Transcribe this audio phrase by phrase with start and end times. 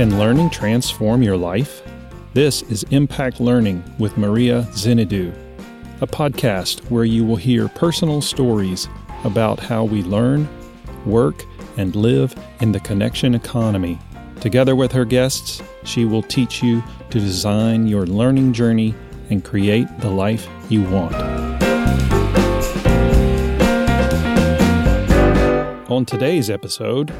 [0.00, 1.82] Can learning transform your life?
[2.32, 5.30] This is Impact Learning with Maria Zinidou,
[6.00, 8.88] a podcast where you will hear personal stories
[9.24, 10.48] about how we learn,
[11.04, 11.44] work,
[11.76, 13.98] and live in the connection economy.
[14.40, 18.94] Together with her guests, she will teach you to design your learning journey
[19.28, 21.14] and create the life you want.
[25.90, 27.12] On today's episode,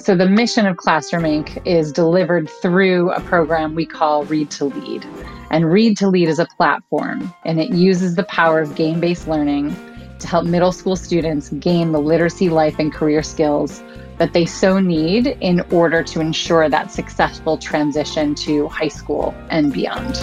[0.00, 1.60] so, the mission of Classroom Inc.
[1.66, 5.04] is delivered through a program we call Read to Lead.
[5.50, 9.28] And Read to Lead is a platform, and it uses the power of game based
[9.28, 9.76] learning
[10.18, 13.82] to help middle school students gain the literacy, life, and career skills
[14.16, 19.70] that they so need in order to ensure that successful transition to high school and
[19.70, 20.16] beyond.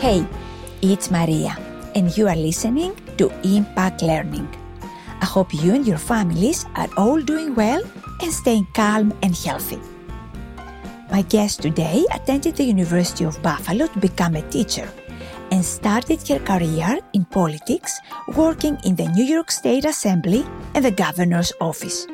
[0.00, 0.26] Hey,
[0.80, 1.56] it's Maria,
[1.94, 4.61] and you are listening to Impact Learning
[5.22, 7.80] I hope you and your families are all doing well
[8.20, 9.78] and staying calm and healthy.
[11.12, 14.90] My guest today attended the University of Buffalo to become a teacher
[15.52, 18.00] and started her career in politics
[18.34, 22.08] working in the New York State Assembly and the governor's office.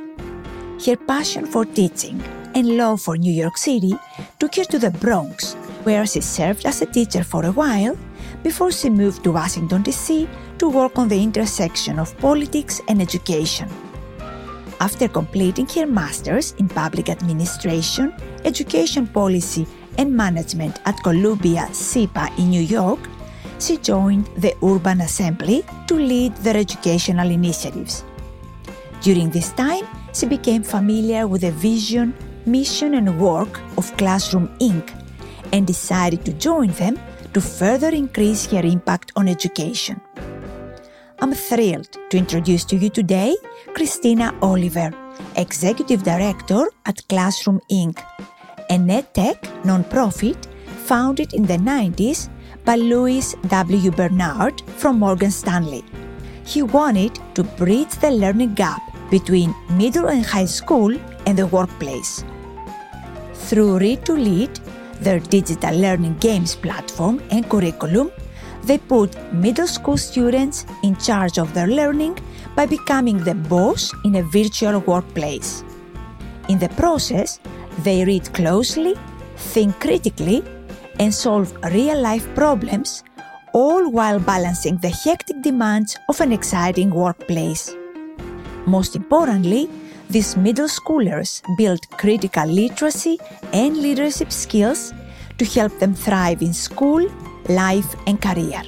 [0.84, 2.22] Her passion for teaching
[2.54, 3.94] and love for New York City
[4.38, 7.96] took her to the Bronx, where she served as a teacher for a while
[8.42, 10.28] before she moved to Washington, D.C.
[10.58, 13.68] to work on the intersection of politics and education.
[14.80, 18.14] After completing her master's in public administration,
[18.44, 19.66] education policy,
[19.98, 23.00] and management at Columbia SIPA in New York,
[23.58, 28.04] she joined the Urban Assembly to lead their educational initiatives.
[29.00, 32.14] During this time, she became familiar with the vision,
[32.46, 34.94] mission, and work of Classroom Inc.
[35.52, 36.98] and decided to join them
[37.32, 40.00] to further increase her impact on education.
[41.20, 43.36] I'm thrilled to introduce to you today
[43.74, 44.90] Christina Oliver,
[45.36, 48.02] Executive Director at Classroom Inc.,
[48.70, 50.36] an EdTech nonprofit
[50.86, 52.28] founded in the 90s
[52.64, 53.90] by Lewis W.
[53.90, 55.84] Bernard from Morgan Stanley.
[56.44, 58.80] He wanted to bridge the learning gap
[59.10, 60.94] between middle and high school
[61.26, 62.24] and the workplace.
[63.34, 64.60] Through Read to Lead,
[65.00, 68.10] their digital learning games platform and curriculum,
[68.64, 72.18] they put middle school students in charge of their learning
[72.54, 75.64] by becoming the boss in a virtual workplace.
[76.48, 77.40] In the process,
[77.84, 78.94] they read closely,
[79.36, 80.42] think critically,
[80.98, 83.04] and solve real life problems,
[83.52, 87.74] all while balancing the hectic demands of an exciting workplace.
[88.66, 89.70] Most importantly,
[90.10, 93.18] these middle schoolers build critical literacy
[93.52, 94.92] and leadership skills
[95.36, 97.06] to help them thrive in school,
[97.48, 98.62] life, and career.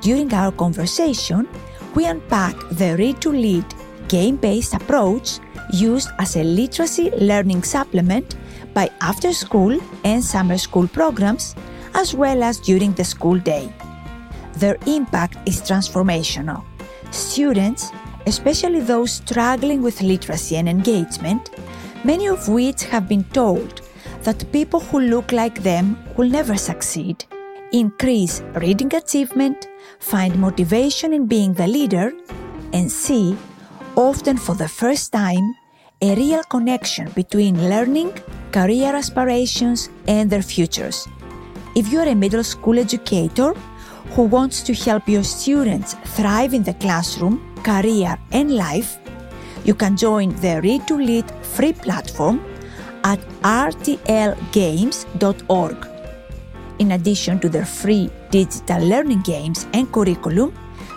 [0.00, 1.48] During our conversation,
[1.94, 3.64] we unpack the Read to Lead
[4.08, 5.38] game based approach
[5.72, 8.36] used as a literacy learning supplement
[8.74, 11.54] by after school and summer school programs,
[11.94, 13.72] as well as during the school day.
[14.54, 16.64] Their impact is transformational.
[17.10, 17.90] Students
[18.28, 21.50] especially those struggling with literacy and engagement,
[22.04, 23.80] many of which have been told
[24.22, 27.24] that people who look like them will never succeed,
[27.72, 29.68] increase reading achievement,
[29.98, 32.12] find motivation in being the leader,
[32.74, 33.36] and see,
[33.96, 35.56] often for the first time,
[36.02, 38.12] a real connection between learning,
[38.52, 41.08] career aspirations, and their futures.
[41.74, 43.54] If you're a middle school educator
[44.14, 48.98] who wants to help your students thrive in the classroom, career, and life,
[49.64, 52.40] you can join the Read to Lead free platform
[53.04, 54.16] at rtlgames.org.
[56.78, 60.52] In addition to their free digital learning games and curriculum,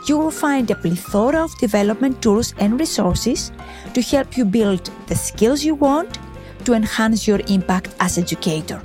[0.08, 3.52] you will find a plethora of development tools and resources
[3.94, 6.20] to help you build the skills you want
[6.66, 8.82] to enhance your impact as educator.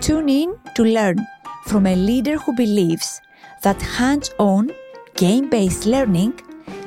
[0.00, 1.24] Tune in to learn
[1.66, 3.20] from a leader who believes
[3.62, 4.70] that hands-on,
[5.16, 6.34] game-based learning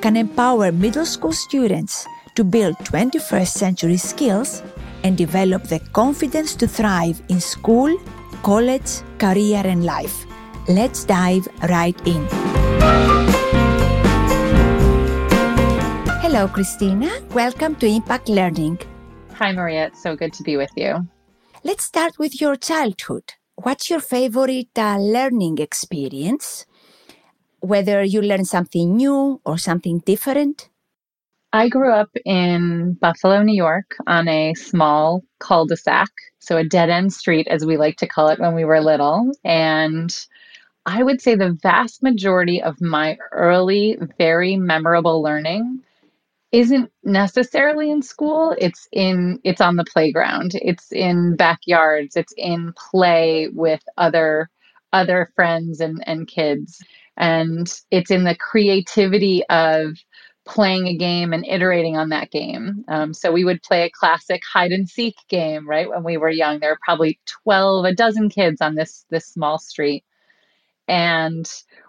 [0.01, 4.61] can empower middle school students to build 21st century skills
[5.03, 7.97] and develop the confidence to thrive in school,
[8.43, 10.25] college, career, and life.
[10.67, 12.27] Let's dive right in.
[16.21, 17.09] Hello, Christina.
[17.31, 18.77] Welcome to Impact Learning.
[19.33, 19.87] Hi, Maria.
[19.87, 21.07] It's so good to be with you.
[21.63, 23.33] Let's start with your childhood.
[23.55, 26.66] What's your favorite uh, learning experience?
[27.67, 30.69] Whether you learn something new or something different?
[31.53, 36.09] I grew up in Buffalo, New York, on a small cul de sac,
[36.39, 39.31] so a dead end street, as we like to call it when we were little.
[39.43, 40.13] And
[40.85, 45.81] I would say the vast majority of my early, very memorable learning
[46.51, 52.73] isn't necessarily in school it's in it's on the playground it's in backyards it's in
[52.89, 54.49] play with other
[54.93, 56.81] other friends and and kids
[57.17, 59.97] and it's in the creativity of
[60.45, 62.85] playing a game and iterating on that game.
[62.87, 66.29] Um, so we would play a classic hide and seek game right when we were
[66.29, 66.59] young.
[66.59, 70.05] There were probably 12 a dozen kids on this this small street.
[70.87, 71.45] And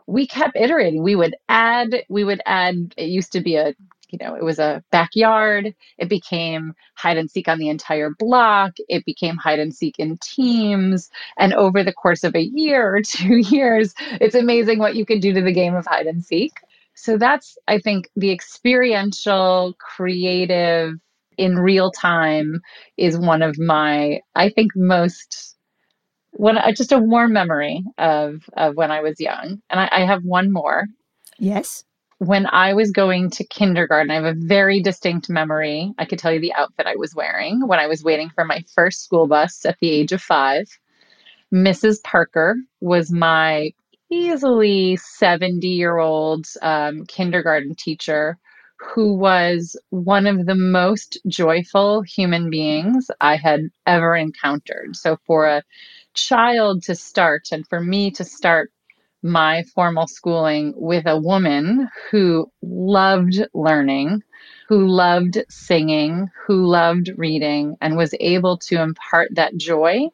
[0.09, 1.03] we kept iterating.
[1.03, 3.75] We would add we would add it used to be a
[4.11, 5.75] you know, it was a backyard.
[5.99, 8.73] It became hide and seek on the entire block.
[8.89, 11.11] It became hide and seek in teams.
[11.39, 15.21] And over the course of a year or two years, it's amazing what you can
[15.21, 16.53] do to the game of hide and seek.
[16.95, 20.95] So that's, I think, the experiential, creative,
[21.37, 22.61] in real time
[22.97, 25.55] is one of my, I think, most
[26.33, 29.63] when uh, just a warm memory of of when I was young.
[29.71, 30.87] And I, I have one more.
[31.39, 31.85] Yes
[32.19, 35.93] when I was going to kindergarten, I have a very distinct memory.
[35.99, 38.65] I could tell you the outfit I was wearing when I was waiting for my
[38.75, 40.67] first school bus at the age of five.
[41.53, 42.03] Mrs.
[42.03, 43.73] Parker was my
[44.11, 48.37] easily 70 year old um, kindergarten teacher
[48.81, 54.95] who was one of the most joyful human beings I had ever encountered.
[54.95, 55.63] So, for a
[56.15, 58.71] child to start and for me to start
[59.23, 64.23] my formal schooling with a woman who loved learning,
[64.69, 70.09] who loved singing, who loved reading, and was able to impart that joy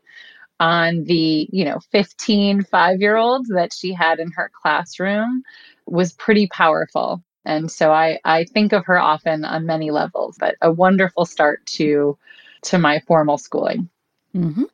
[0.60, 5.42] on the, you know, 15 five year olds that she had in her classroom
[5.86, 7.22] was pretty powerful.
[7.44, 11.66] And so I, I think of her often on many levels, but a wonderful start
[11.66, 12.16] to
[12.62, 13.90] to my formal schooling.
[14.34, 14.64] Mm-hmm.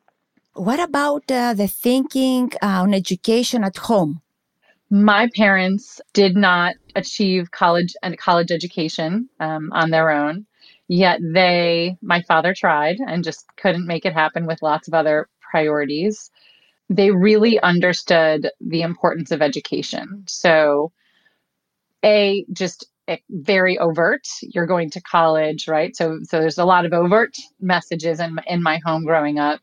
[0.53, 4.21] What about uh, the thinking uh, on education at home?
[4.89, 10.45] My parents did not achieve college and college education um, on their own.
[10.89, 15.29] Yet they, my father tried and just couldn't make it happen with lots of other
[15.39, 16.29] priorities.
[16.89, 20.25] They really understood the importance of education.
[20.27, 20.91] So,
[22.03, 22.87] a just
[23.29, 24.27] very overt.
[24.41, 25.95] You're going to college, right?
[25.95, 29.61] So, so there's a lot of overt messages in in my home growing up.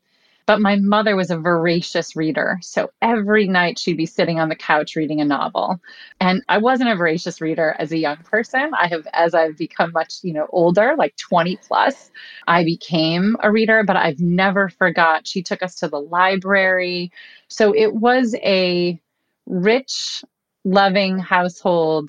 [0.49, 2.59] But my mother was a voracious reader.
[2.63, 5.79] So every night she'd be sitting on the couch reading a novel.
[6.23, 8.73] And I wasn't a voracious reader as a young person.
[8.73, 12.11] I have, as I've become much, you know, older, like 20 plus,
[12.47, 15.27] I became a reader, but I've never forgot.
[15.27, 17.13] She took us to the library.
[17.49, 18.99] So it was a
[19.45, 20.25] rich,
[20.65, 22.09] loving household.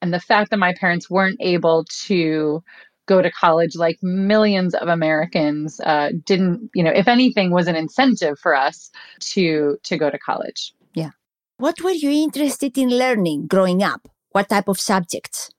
[0.00, 2.64] And the fact that my parents weren't able to
[3.06, 7.76] go to college like millions of Americans uh, didn't, you know, if anything, was an
[7.76, 10.72] incentive for us to to go to college.
[10.94, 11.10] Yeah.
[11.58, 14.08] What were you interested in learning growing up?
[14.32, 15.50] What type of subjects?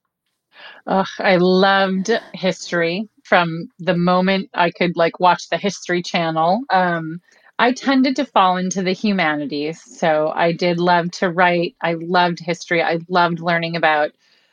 [0.86, 6.62] Ugh, I loved history from the moment I could like watch the History Channel.
[6.70, 7.22] Um,
[7.60, 9.82] I tended to fall into the humanities.
[9.82, 11.76] So I did love to write.
[11.82, 12.84] I loved history.
[12.84, 14.12] I loved learning about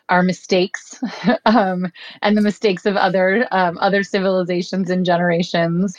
[0.08, 1.00] our mistakes
[1.46, 1.90] um,
[2.22, 5.96] and the mistakes of other um, other civilizations and generations.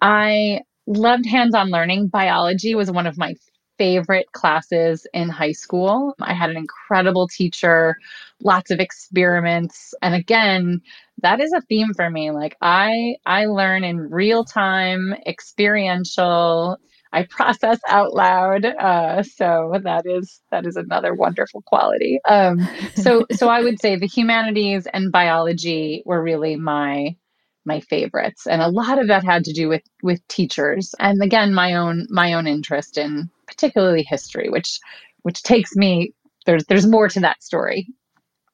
[0.00, 2.08] I loved hands-on learning.
[2.08, 3.34] Biology was one of my
[3.78, 6.14] favorite classes in high school.
[6.20, 7.96] I had an incredible teacher,
[8.42, 10.80] lots of experiments, and again,
[11.22, 12.30] that is a theme for me.
[12.30, 16.78] Like I I learn in real time, experiential
[17.12, 18.64] I process out loud.
[18.64, 22.18] Uh, so that is that is another wonderful quality.
[22.28, 27.16] Um, so so I would say the humanities and biology were really my
[27.64, 31.54] my favorites, and a lot of that had to do with with teachers, and again
[31.54, 34.80] my own my own interest in particularly history, which
[35.22, 36.12] which takes me
[36.44, 37.88] there's there's more to that story.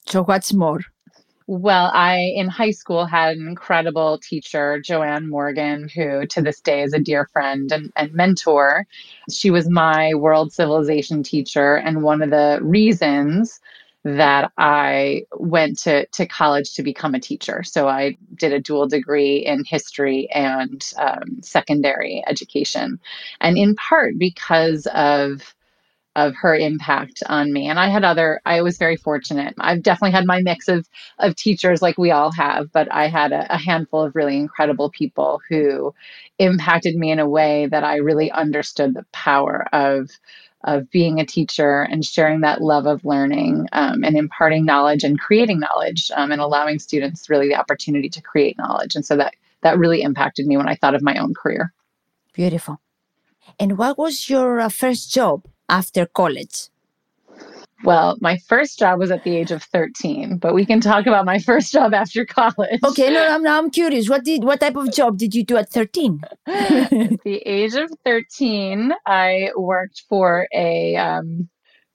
[0.06, 0.80] So what's more?
[1.54, 6.80] Well, I in high school had an incredible teacher, Joanne Morgan, who to this day
[6.82, 8.86] is a dear friend and, and mentor.
[9.30, 13.60] She was my world civilization teacher, and one of the reasons
[14.02, 17.62] that I went to, to college to become a teacher.
[17.64, 22.98] So I did a dual degree in history and um, secondary education.
[23.42, 25.54] And in part because of
[26.14, 27.68] of her impact on me.
[27.68, 29.54] And I had other I was very fortunate.
[29.58, 30.88] I've definitely had my mix of
[31.18, 34.90] of teachers like we all have, but I had a, a, handful of really incredible
[34.90, 35.94] people who
[36.38, 40.10] impacted me in a way that I really understood the power of
[40.64, 45.18] of being a teacher and sharing that love of learning um, and imparting knowledge and
[45.18, 48.94] creating knowledge um, and allowing students really the opportunity to create knowledge.
[48.94, 51.72] And so that that really impacted me when I thought of my own career.
[52.32, 52.80] Beautiful.
[53.58, 55.46] And what was your uh, first job?
[55.72, 56.68] After college?
[57.84, 61.24] Well, my first job was at the age of 13, but we can talk about
[61.24, 62.80] my first job after college.
[62.84, 64.08] Okay, no, I'm, I'm curious.
[64.08, 66.20] What did what type of job did you do at 13?
[66.46, 66.90] at
[67.24, 71.48] the age of 13, I worked for a um,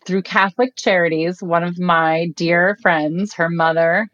[0.05, 1.41] through Catholic Charities.
[1.41, 4.09] One of my dear friends, her mother,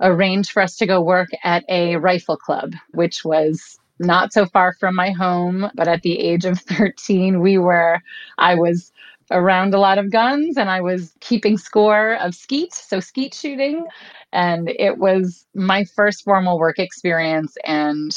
[0.00, 4.72] arranged for us to go work at a rifle club, which was not so far
[4.72, 5.70] from my home.
[5.74, 8.00] But at the age of 13, we were,
[8.38, 8.92] I was
[9.30, 13.86] around a lot of guns and I was keeping score of skeet, so skeet shooting.
[14.32, 18.10] And it was my first formal work experience and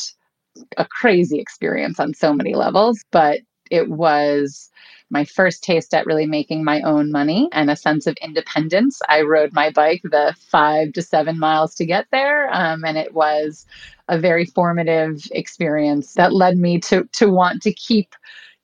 [0.78, 3.40] a crazy experience on so many levels, but
[3.74, 4.70] it was
[5.10, 9.02] my first taste at really making my own money and a sense of independence.
[9.10, 13.14] I rode my bike the five to seven miles to get there, um, and it
[13.14, 13.66] was
[14.08, 18.10] a very formative experience that led me to to want to keep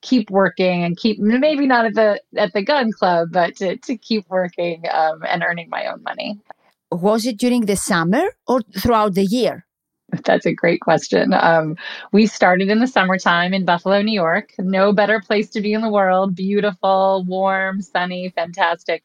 [0.01, 3.97] keep working and keep maybe not at the at the gun club, but to, to
[3.97, 6.39] keep working um, and earning my own money.
[6.91, 9.65] Was it during the summer or throughout the year?
[10.25, 11.33] That's a great question.
[11.33, 11.75] Um,
[12.11, 14.53] we started in the summertime in Buffalo, New York.
[14.59, 16.35] No better place to be in the world.
[16.35, 19.03] Beautiful, warm, sunny, fantastic.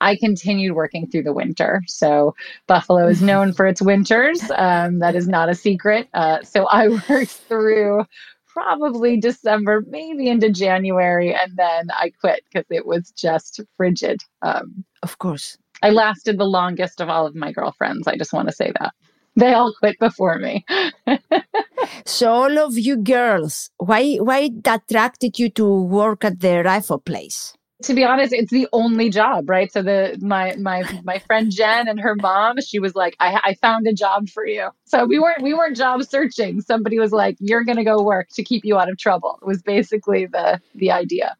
[0.00, 1.82] I continued working through the winter.
[1.86, 2.34] So
[2.66, 4.42] Buffalo is known for its winters.
[4.56, 6.08] Um, that is not a secret.
[6.14, 8.04] Uh, so I worked through
[8.46, 14.22] probably December, maybe into January, and then I quit because it was just frigid.
[14.40, 15.58] Um, of course.
[15.82, 18.08] I lasted the longest of all of my girlfriends.
[18.08, 18.94] I just want to say that.
[19.40, 20.64] They all quit before me.
[22.06, 26.98] so all of you girls, why why that attracted you to work at the rifle
[26.98, 27.52] place?
[27.82, 29.70] to be honest, it's the only job, right?
[29.70, 33.54] So the my my my friend Jen and her mom, she was like, I, I
[33.54, 34.70] found a job for you.
[34.84, 36.60] So we weren't we weren't job searching.
[36.60, 39.38] Somebody was like, You're gonna go work to keep you out of trouble.
[39.42, 41.36] It was basically the the idea.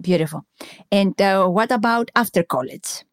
[0.00, 0.44] Beautiful.
[0.90, 3.04] And uh, what about after college?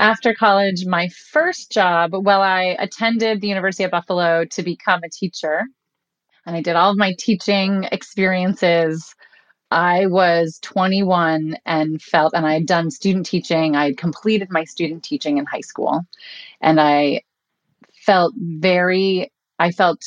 [0.00, 5.10] After college, my first job, well, I attended the University of Buffalo to become a
[5.10, 5.64] teacher.
[6.46, 9.14] And I did all of my teaching experiences
[9.70, 13.76] I was 21 and felt, and I had done student teaching.
[13.76, 16.00] I had completed my student teaching in high school.
[16.62, 17.20] And I
[18.06, 20.02] felt very, I felt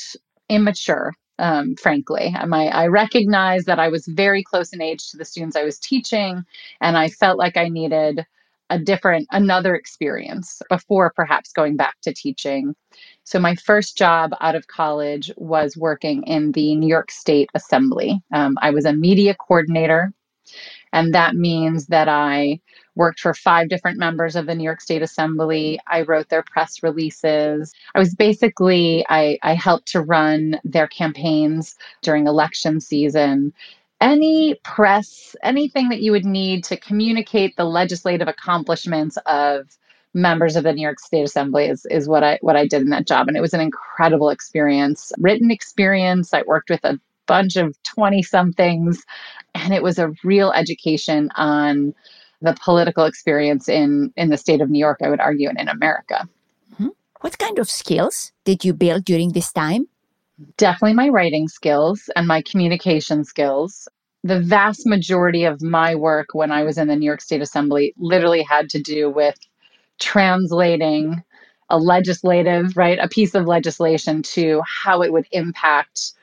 [0.50, 2.36] immature, um, frankly.
[2.48, 5.78] My, I recognized that I was very close in age to the students I was
[5.78, 6.44] teaching.
[6.82, 8.26] And I felt like I needed
[8.74, 12.76] a different, another experience before perhaps going back to teaching.
[13.24, 18.20] So, my first job out of college was working in the New York State Assembly.
[18.34, 20.12] Um, I was a media coordinator,
[20.92, 22.60] and that means that I
[22.96, 25.80] worked for five different members of the New York State Assembly.
[25.88, 27.74] I wrote their press releases.
[27.94, 33.54] I was basically, I, I helped to run their campaigns during election season
[34.04, 39.78] any press, anything that you would need to communicate the legislative accomplishments of
[40.14, 42.90] members of the New York State Assembly is, is what I what I did in
[42.90, 43.30] that job.
[43.30, 46.34] And it was an incredible experience, written experience.
[46.34, 49.02] I worked with a bunch of 20 somethings,
[49.56, 51.96] and it was a real education on
[52.42, 55.70] the political experience in in the state of New York, I would argue, and in
[55.70, 56.28] America.
[56.74, 56.90] Mm-hmm.
[57.22, 59.88] What kind of skills did you build during this time?
[60.58, 63.88] Definitely my writing skills and my communication skills.
[64.24, 67.94] The vast majority of my work when I was in the New York State Assembly
[67.98, 69.38] literally had to do with
[70.00, 71.24] translating
[71.70, 76.14] a legislative, right, a piece of legislation to how it would impact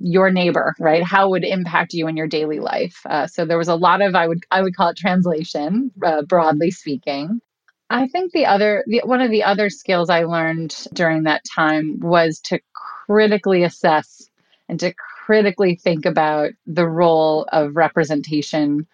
[0.00, 1.02] your neighbor, right?
[1.02, 3.00] How would impact you in your daily life?
[3.04, 6.22] Uh, so there was a lot of I would I would call it translation, uh,
[6.22, 7.40] broadly speaking.
[7.90, 11.98] I think the other the, one of the other skills I learned during that time
[12.00, 12.60] was to
[13.12, 14.30] critically assess
[14.68, 18.86] and to critically think about the role of representation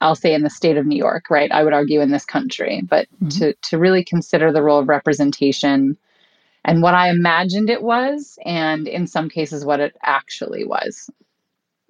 [0.00, 1.50] I'll say in the state of New York, right?
[1.50, 3.28] I would argue in this country, but mm-hmm.
[3.30, 5.96] to to really consider the role of representation
[6.64, 11.10] and what I imagined it was, and in some cases what it actually was.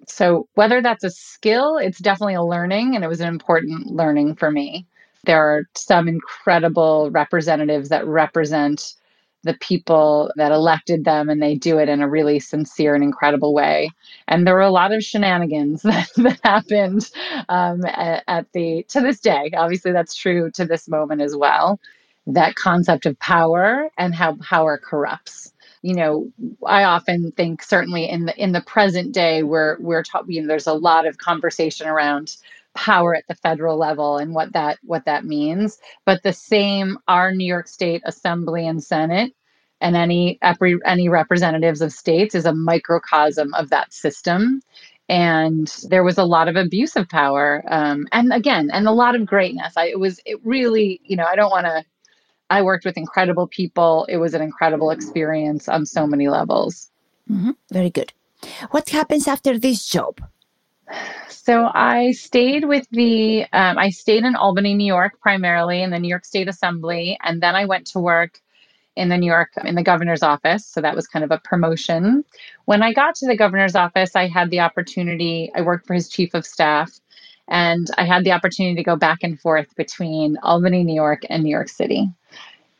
[0.07, 4.35] So whether that's a skill, it's definitely a learning, and it was an important learning
[4.35, 4.87] for me.
[5.25, 8.95] There are some incredible representatives that represent
[9.43, 13.53] the people that elected them and they do it in a really sincere and incredible
[13.53, 13.89] way.
[14.27, 17.09] And there were a lot of shenanigans that, that happened
[17.47, 19.51] um, at, at the, to this day.
[19.55, 21.79] Obviously, that's true to this moment as well.
[22.27, 26.29] That concept of power and how power corrupts you know
[26.67, 30.47] i often think certainly in the in the present day where we're talking you know
[30.47, 32.35] there's a lot of conversation around
[32.75, 35.77] power at the federal level and what that what that means.
[36.05, 39.33] But the same our new york state assembly and senate
[39.81, 40.39] and any
[40.85, 44.61] any representatives of states is a microcosm of that system.
[45.07, 49.15] And there was a lot of abuse of power um, and again and a lot
[49.15, 49.75] of greatness.
[49.75, 51.83] I it was it really you know i don't want to
[52.49, 54.05] i worked with incredible people.
[54.09, 56.91] It was an incredible experience on so many levels.
[57.29, 57.51] Mm-hmm.
[57.71, 58.11] very good.
[58.71, 60.21] What happens after this job
[61.29, 65.99] so i stayed with the um, i stayed in albany new york primarily in the
[65.99, 68.41] new york state assembly and then i went to work
[68.99, 70.65] in the New York in the governor's office.
[70.65, 72.25] So that was kind of a promotion.
[72.65, 76.09] When I got to the governor's office, I had the opportunity, I worked for his
[76.09, 76.91] chief of staff,
[77.47, 81.43] and I had the opportunity to go back and forth between Albany, New York, and
[81.43, 82.09] New York City.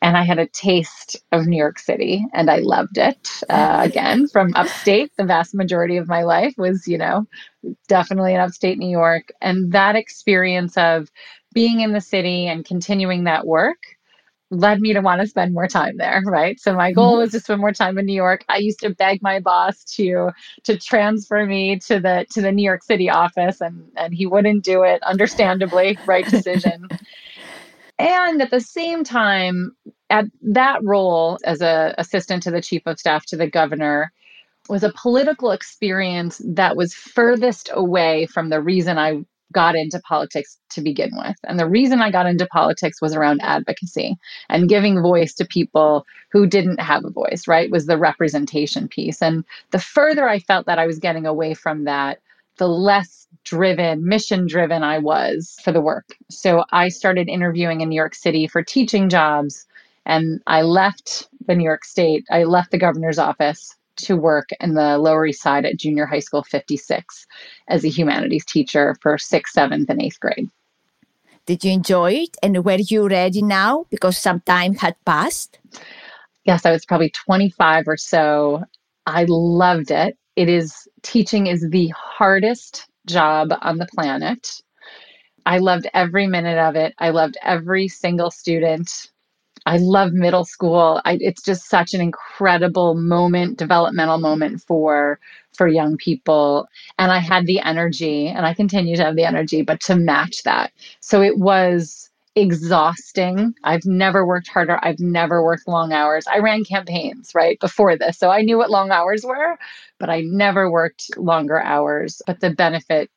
[0.02, 3.30] And I had a taste of New York City and I loved it.
[3.50, 7.28] Uh, again, from upstate, the vast majority of my life was, you know,
[7.88, 9.30] definitely in upstate New York.
[9.42, 11.10] And that experience of
[11.54, 13.80] being in the city and continuing that work
[14.52, 17.22] led me to want to spend more time there right so my goal mm-hmm.
[17.22, 20.32] was to spend more time in new york i used to beg my boss to
[20.64, 24.64] to transfer me to the to the new york city office and and he wouldn't
[24.64, 26.88] do it understandably right decision
[28.00, 29.76] and at the same time
[30.10, 34.12] at that role as a assistant to the chief of staff to the governor
[34.70, 40.58] was a political experience that was furthest away from the reason I got into politics
[40.70, 41.36] to begin with.
[41.44, 44.16] And the reason I got into politics was around advocacy
[44.48, 47.72] and giving voice to people who didn't have a voice, right?
[47.72, 49.22] Was the representation piece.
[49.22, 52.20] And the further I felt that I was getting away from that,
[52.60, 56.06] the less driven, mission driven I was for the work.
[56.30, 59.66] So I started interviewing in New York City for teaching jobs.
[60.06, 64.76] And I left the New York State, I left the governor's office to work in
[64.76, 67.26] the Lower East Side at Junior High School 56
[67.68, 70.50] as a humanities teacher for sixth, seventh, and eighth grade.
[71.46, 72.38] Did you enjoy it?
[72.44, 75.60] And were you ready now because some time had passed?
[76.46, 78.64] Yes, I was probably 25 or so.
[79.06, 80.18] I loved it.
[80.36, 84.62] It is teaching is the hardest job on the planet.
[85.46, 86.94] I loved every minute of it.
[87.00, 89.10] I loved every single student.
[89.66, 91.02] I love middle school.
[91.06, 95.20] I, it's just such an incredible moment, developmental moment for
[95.56, 96.68] for young people.
[96.98, 100.44] And I had the energy, and I continue to have the energy, but to match
[100.44, 100.72] that.
[101.02, 103.54] So it was exhausting.
[103.64, 104.80] I've never worked harder.
[104.82, 106.26] I've never worked long hours.
[106.28, 109.58] I ran campaigns right before this, so I knew what long hours were,
[110.00, 112.22] but I never worked longer hours.
[112.26, 113.10] But the benefit,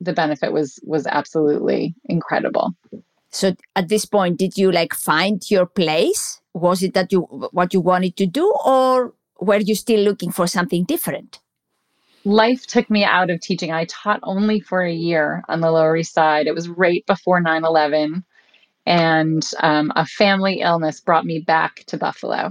[0.00, 2.74] the benefit was was absolutely incredible.
[3.30, 6.40] So at this point, did you like find your place?
[6.54, 10.46] Was it that you what you wanted to do, or were you still looking for
[10.46, 11.40] something different?
[12.24, 13.70] Life took me out of teaching.
[13.70, 16.46] I taught only for a year on the Lower East Side.
[16.46, 18.24] It was right before 9 11.
[18.86, 22.50] And um, a family illness brought me back to Buffalo.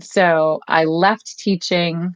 [0.00, 2.14] So I left teaching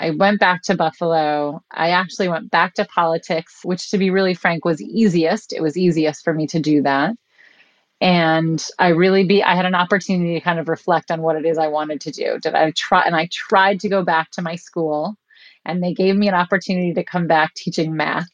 [0.00, 1.62] I went back to Buffalo.
[1.70, 5.52] I actually went back to politics, which, to be really frank, was easiest.
[5.52, 7.16] It was easiest for me to do that.
[8.00, 11.44] And I really be I had an opportunity to kind of reflect on what it
[11.44, 12.38] is I wanted to do.
[12.40, 15.16] Did I try and I tried to go back to my school
[15.64, 18.28] and they gave me an opportunity to come back teaching math.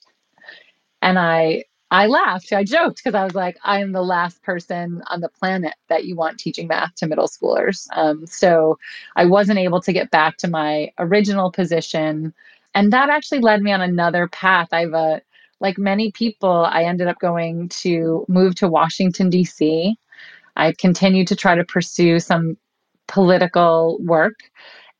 [1.01, 1.65] And I
[1.95, 2.53] I laughed.
[2.53, 6.05] I joked because I was like, I am the last person on the planet that
[6.05, 7.87] you want teaching math to middle schoolers.
[7.93, 8.81] Um, so
[9.15, 12.35] I wasn't able to get back to my original position.
[12.75, 14.71] And that actually led me on another path.
[14.73, 15.23] I've a,
[15.61, 19.95] like many people, I ended up going to move to Washington, D.C.
[20.57, 22.59] I continued to try to pursue some
[23.07, 24.35] political work.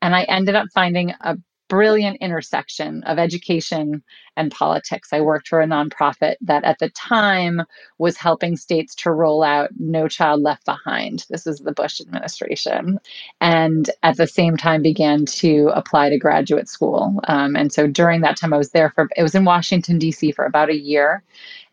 [0.01, 1.35] And I ended up finding a
[1.67, 4.03] brilliant intersection of education
[4.37, 5.09] and politics.
[5.11, 7.61] I worked for a nonprofit that at the time
[7.97, 11.25] was helping states to roll out No Child Left Behind.
[11.29, 12.99] This is the Bush administration.
[13.41, 17.19] And at the same time began to apply to graduate school.
[17.27, 20.31] Um, and so during that time, I was there for, it was in Washington, D.C.
[20.33, 21.23] for about a year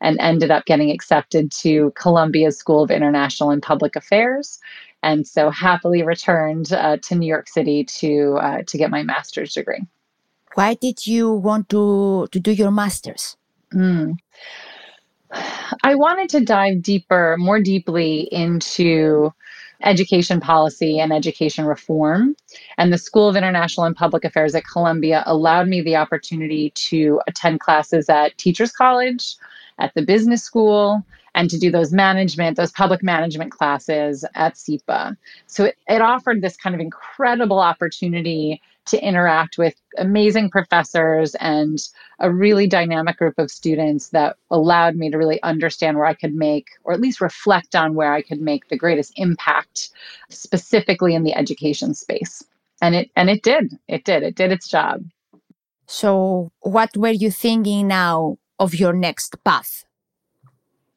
[0.00, 4.59] and ended up getting accepted to Columbia's School of International and Public Affairs
[5.03, 9.55] and so happily returned uh, to New York City to uh, to get my master's
[9.55, 9.85] degree.
[10.55, 13.37] Why did you want to to do your master's?
[13.75, 14.17] Mm.
[15.85, 19.33] I wanted to dive deeper, more deeply into
[19.83, 22.37] education policy and education reform.
[22.79, 27.21] And the School of International and Public Affairs at Columbia allowed me the opportunity to
[27.27, 29.37] attend classes at Teachers College,
[29.79, 35.16] at the business school, and to do those management, those public management classes at SIPA.
[35.47, 41.79] So it, it offered this kind of incredible opportunity to interact with amazing professors and
[42.18, 46.35] a really dynamic group of students that allowed me to really understand where I could
[46.35, 49.90] make, or at least reflect on where I could make the greatest impact,
[50.31, 52.42] specifically in the education space.
[52.81, 53.79] And it and it did.
[53.87, 54.25] It did.
[54.25, 55.05] It did its job.
[55.87, 59.85] So, what were you thinking now of your next path?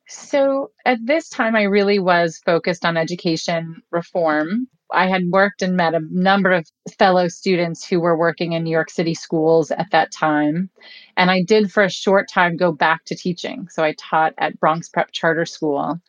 [0.07, 4.67] So, at this time, I really was focused on education reform.
[4.91, 6.67] I had worked and met a number of
[6.99, 10.69] fellow students who were working in New York City schools at that time.
[11.17, 13.67] And I did for a short time go back to teaching.
[13.69, 15.99] So, I taught at Bronx Prep Charter School.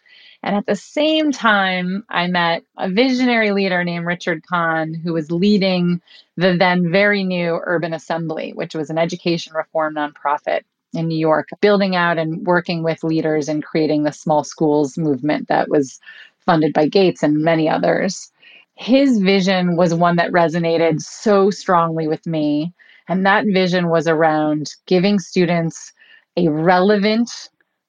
[0.42, 5.30] And at the same time, I met a visionary leader named Richard Kahn, who was
[5.30, 6.02] leading
[6.36, 11.48] the then very new Urban Assembly, which was an education reform nonprofit in New York,
[11.60, 16.00] building out and working with leaders and creating the small schools movement that was
[16.44, 18.30] funded by Gates and many others.
[18.76, 22.72] His vision was one that resonated so strongly with me.
[23.08, 25.92] And that vision was around giving students
[26.36, 27.30] a relevant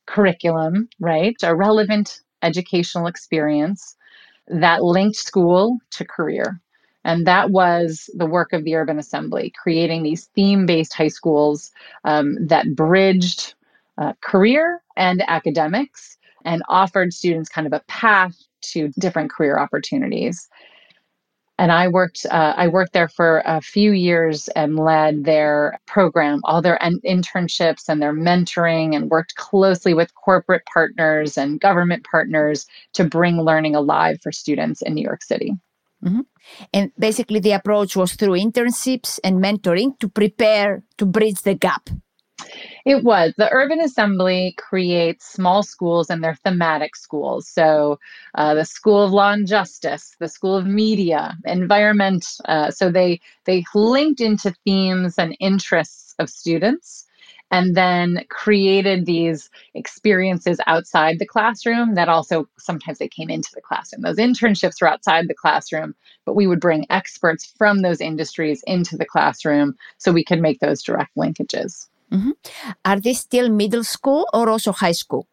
[0.06, 1.36] curriculum, right?
[1.44, 3.96] A relevant educational experience
[4.48, 6.62] that linked school to career.
[7.08, 11.72] And that was the work of the Urban Assembly, creating these theme based high schools
[12.04, 13.56] um, that bridged
[13.98, 20.50] uh, career and academics and offered students kind of a path to different career opportunities
[21.60, 26.42] and I worked uh, I worked there for a few years and led their program,
[26.44, 32.06] all their en- internships and their mentoring, and worked closely with corporate partners and government
[32.10, 35.54] partners to bring learning alive for students in New York City.
[36.04, 36.22] Mm-hmm.
[36.74, 41.90] And basically, the approach was through internships and mentoring to prepare to bridge the gap
[42.86, 43.34] it was.
[43.38, 47.48] The Urban Assembly creates small schools and they're thematic schools.
[47.48, 48.00] So,
[48.36, 52.26] uh, the School of Law and Justice, the School of Media, Environment.
[52.46, 57.06] Uh, so they they linked into themes and interests of students,
[57.52, 61.96] and then created these experiences outside the classroom.
[61.96, 64.02] That also sometimes they came into the classroom.
[64.02, 68.98] Those internships were outside the classroom, but we would bring experts from those industries into
[68.98, 71.88] the classroom so we could make those direct linkages.
[72.12, 72.32] Mm-hmm.
[72.86, 75.28] Are they still middle school or also high school?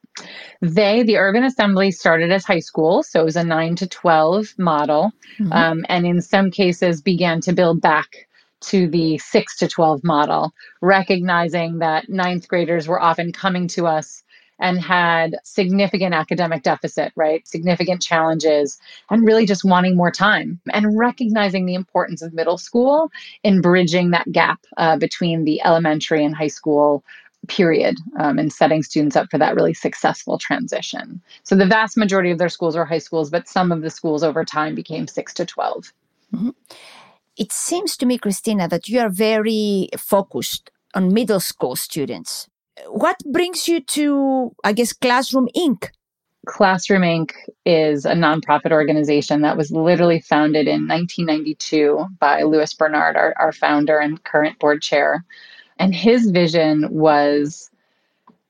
[0.60, 4.54] They, the Urban Assembly, started as high school, so it was a 9 to 12
[4.58, 5.52] model, mm-hmm.
[5.52, 8.28] um, and in some cases began to build back
[8.68, 14.22] to the 6 to 12 model, recognizing that ninth graders were often coming to us
[14.60, 17.46] and had significant academic deficit, right?
[17.46, 18.78] Significant challenges,
[19.10, 23.10] and really just wanting more time and recognizing the importance of middle school
[23.42, 27.04] in bridging that gap uh, between the elementary and high school
[27.48, 31.20] period um, and setting students up for that really successful transition.
[31.42, 34.22] So the vast majority of their schools are high schools, but some of the schools
[34.22, 35.92] over time became 6 to 12.
[36.34, 36.50] Mm-hmm.
[37.36, 42.48] It seems to me, Christina, that you are very focused on middle school students
[42.88, 45.88] what brings you to, I guess, Classroom Inc.?
[46.46, 47.32] Classroom Inc.
[47.64, 53.52] is a nonprofit organization that was literally founded in 1992 by Lewis Bernard, our, our
[53.52, 55.24] founder and current board chair.
[55.78, 57.70] And his vision was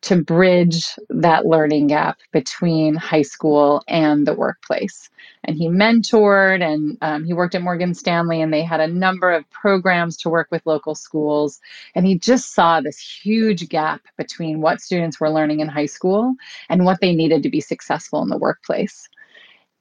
[0.05, 5.09] to bridge that learning gap between high school and the workplace.
[5.45, 9.33] And he mentored and um, he worked at Morgan Stanley, and they had a number
[9.33, 11.59] of programs to work with local schools.
[11.95, 16.35] And he just saw this huge gap between what students were learning in high school
[16.69, 19.09] and what they needed to be successful in the workplace.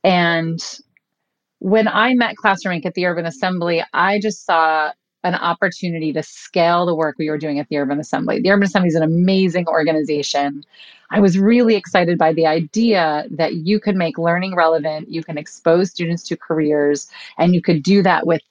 [0.06, 0.60] And
[1.60, 2.86] when I met Classroom Inc.
[2.86, 4.92] at the Urban Assembly, I just saw
[5.24, 8.42] an opportunity to scale the work we were doing at the Urban Assembly.
[8.42, 10.64] The Urban Assembly is an amazing organization.
[11.10, 15.38] I was really excited by the idea that you could make learning relevant, you can
[15.38, 17.08] expose students to careers,
[17.38, 18.42] and you could do that with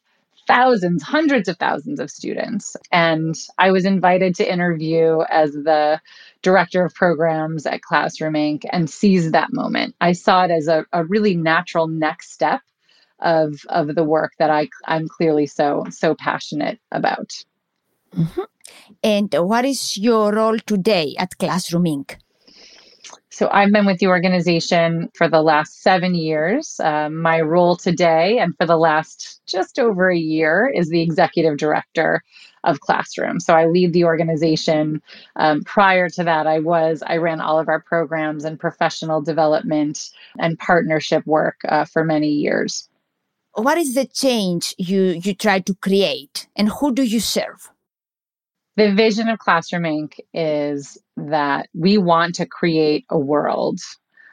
[0.46, 2.76] thousands, hundreds of thousands of students.
[2.90, 6.00] And I was invited to interview as the
[6.42, 8.64] director of programs at Classroom Inc.
[8.70, 9.94] and seized that moment.
[10.00, 12.60] I saw it as a, a really natural next step
[13.22, 17.32] of of the work that I I'm clearly so so passionate about.
[18.16, 18.42] Mm-hmm.
[19.02, 22.16] And what is your role today at Classroom Inc?
[23.30, 26.78] So I've been with the organization for the last seven years.
[26.80, 31.56] Um, my role today and for the last just over a year is the executive
[31.56, 32.22] director
[32.64, 33.40] of Classroom.
[33.40, 35.00] So I lead the organization.
[35.36, 40.10] Um, prior to that, I was I ran all of our programs and professional development
[40.38, 42.88] and partnership work uh, for many years
[43.54, 47.70] what is the change you you try to create and who do you serve?
[48.76, 50.18] The vision of classroom inc.
[50.32, 53.80] is that we want to create a world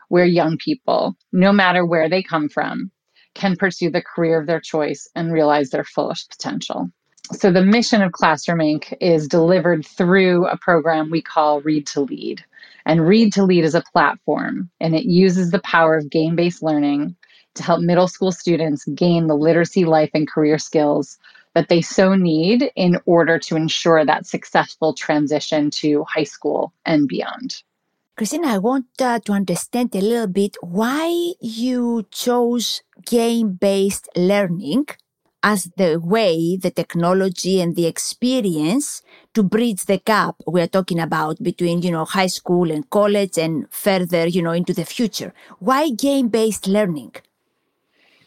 [0.07, 2.91] where young people no matter where they come from
[3.35, 6.89] can pursue the career of their choice and realize their fullest potential.
[7.31, 8.93] So the mission of classroom inc.
[9.01, 12.43] is delivered through a program we call read to lead.
[12.85, 17.15] And read to lead is a platform and it uses the power of game-based learning
[17.59, 21.17] to help middle school students gain the literacy, life, and career skills
[21.53, 27.07] that they so need in order to ensure that successful transition to high school and
[27.07, 27.61] beyond.
[28.17, 34.87] Christina, I want uh, to understand a little bit why you chose game based learning
[35.41, 39.01] as the way, the technology and the experience
[39.33, 43.37] to bridge the gap we are talking about between, you know, high school and college
[43.37, 45.33] and further, you know, into the future.
[45.59, 47.13] Why game based learning?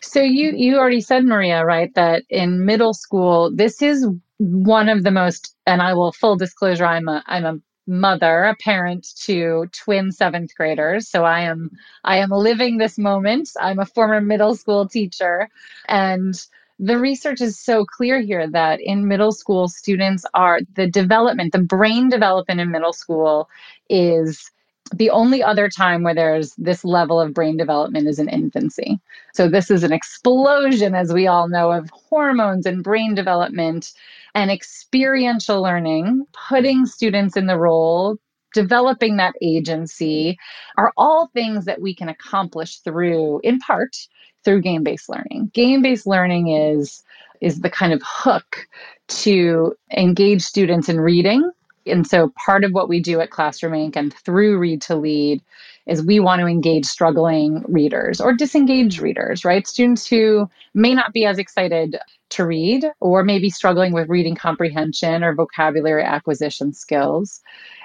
[0.02, 4.06] So you you already said Maria, right, that in middle school this is
[4.38, 8.56] one of the most and I will full disclosure I'm a I'm a mother, a
[8.56, 11.08] parent to twin 7th graders.
[11.08, 11.70] So I am
[12.04, 13.50] I am living this moment.
[13.60, 15.48] I'm a former middle school teacher
[15.88, 16.34] and
[16.80, 21.62] the research is so clear here that in middle school students are the development, the
[21.62, 23.48] brain development in middle school
[23.88, 24.50] is
[24.94, 29.00] the only other time where there's this level of brain development is in infancy.
[29.32, 33.92] So, this is an explosion, as we all know, of hormones and brain development
[34.34, 38.16] and experiential learning, putting students in the role,
[38.54, 40.38] developing that agency
[40.76, 43.96] are all things that we can accomplish through, in part,
[44.44, 45.50] through game based learning.
[45.54, 47.02] Game based learning is
[47.40, 48.68] is the kind of hook
[49.08, 51.50] to engage students in reading
[51.86, 53.96] and so part of what we do at Classroom Inc.
[53.96, 55.42] and through Read to Lead
[55.86, 59.66] is we want to engage struggling readers or disengaged readers, right?
[59.66, 61.98] Students who may not be as excited
[62.30, 67.40] to read or maybe struggling with reading comprehension or vocabulary acquisition skills.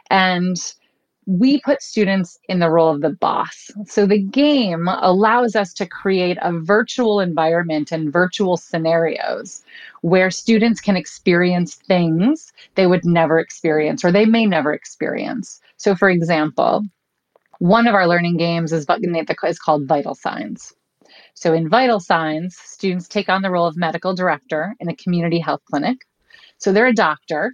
[0.10, 0.58] And
[1.28, 3.70] we put students in the role of the boss.
[3.86, 9.62] So the game allows us to create a virtual environment and virtual scenarios
[10.02, 15.60] where students can experience things they would never experience or they may never experience.
[15.76, 16.84] So, for example,
[17.60, 18.86] one of our learning games is,
[19.44, 20.74] is called Vital Signs.
[21.34, 25.40] So, in Vital Signs, students take on the role of medical director in a community
[25.40, 25.98] health clinic.
[26.58, 27.54] So, they're a doctor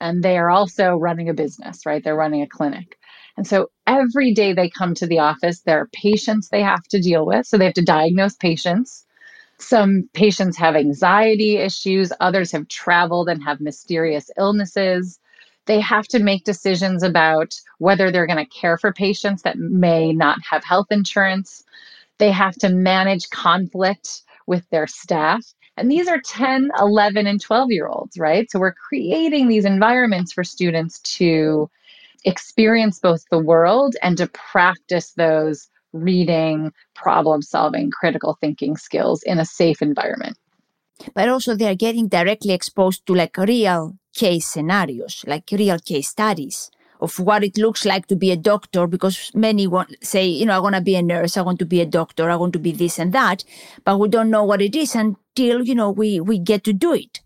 [0.00, 2.02] and they are also running a business, right?
[2.02, 2.98] They're running a clinic.
[3.36, 7.00] And so every day they come to the office, there are patients they have to
[7.00, 7.46] deal with.
[7.46, 9.06] So they have to diagnose patients.
[9.58, 15.20] Some patients have anxiety issues, others have traveled and have mysterious illnesses.
[15.66, 20.12] They have to make decisions about whether they're going to care for patients that may
[20.12, 21.62] not have health insurance.
[22.18, 25.44] They have to manage conflict with their staff.
[25.76, 28.50] And these are 10, 11, and 12 year olds, right?
[28.50, 31.70] So we're creating these environments for students to
[32.24, 39.38] experience both the world and to practice those reading, problem solving, critical thinking skills in
[39.38, 40.36] a safe environment.
[41.14, 46.08] But also, they are getting directly exposed to like real case scenarios, like real case
[46.08, 46.70] studies
[47.02, 50.54] of what it looks like to be a doctor because many want say you know
[50.54, 52.60] i want to be a nurse i want to be a doctor i want to
[52.60, 53.44] be this and that
[53.84, 56.94] but we don't know what it is until you know we we get to do
[56.94, 57.20] it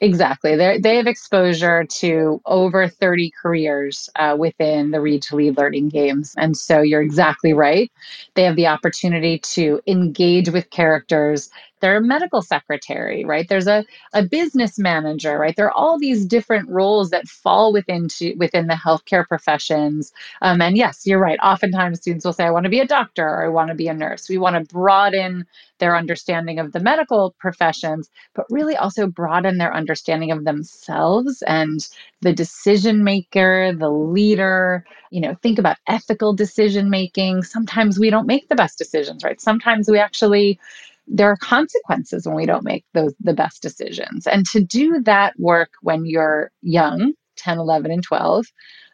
[0.00, 0.56] Exactly.
[0.56, 5.88] they they have exposure to over 30 careers uh, within the Read to Lead learning
[5.88, 6.34] games.
[6.36, 7.90] And so you're exactly right.
[8.34, 11.48] They have the opportunity to engage with characters
[11.86, 13.48] they're a medical secretary, right?
[13.48, 15.54] There's a, a business manager, right?
[15.54, 20.12] There are all these different roles that fall within to, within the healthcare professions.
[20.42, 21.38] Um, and yes, you're right.
[21.44, 23.86] Oftentimes students will say, I want to be a doctor or I want to be
[23.86, 24.28] a nurse.
[24.28, 25.46] We want to broaden
[25.78, 31.86] their understanding of the medical professions, but really also broaden their understanding of themselves and
[32.22, 34.84] the decision maker, the leader.
[35.12, 37.44] You know, think about ethical decision making.
[37.44, 39.40] Sometimes we don't make the best decisions, right?
[39.40, 40.58] Sometimes we actually
[41.06, 44.26] there are consequences when we don't make those the best decisions.
[44.26, 48.46] And to do that work when you're young 10 11 and 12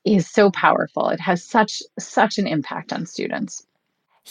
[0.04, 1.08] is so powerful.
[1.08, 3.64] It has such such an impact on students.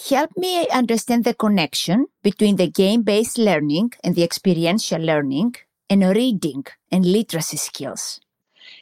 [0.10, 5.56] Help me understand the connection between the game based learning and the experiential learning
[5.90, 8.22] and reading and literacy skills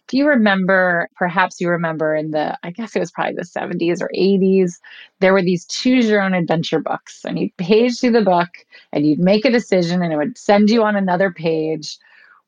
[0.10, 4.02] do you remember, perhaps you remember in the, I guess it was probably the 70s
[4.02, 4.80] or 80s,
[5.20, 7.24] there were these choose your own adventure books.
[7.24, 8.50] And you'd page through the book
[8.92, 12.00] and you'd make a decision and it would send you on another page.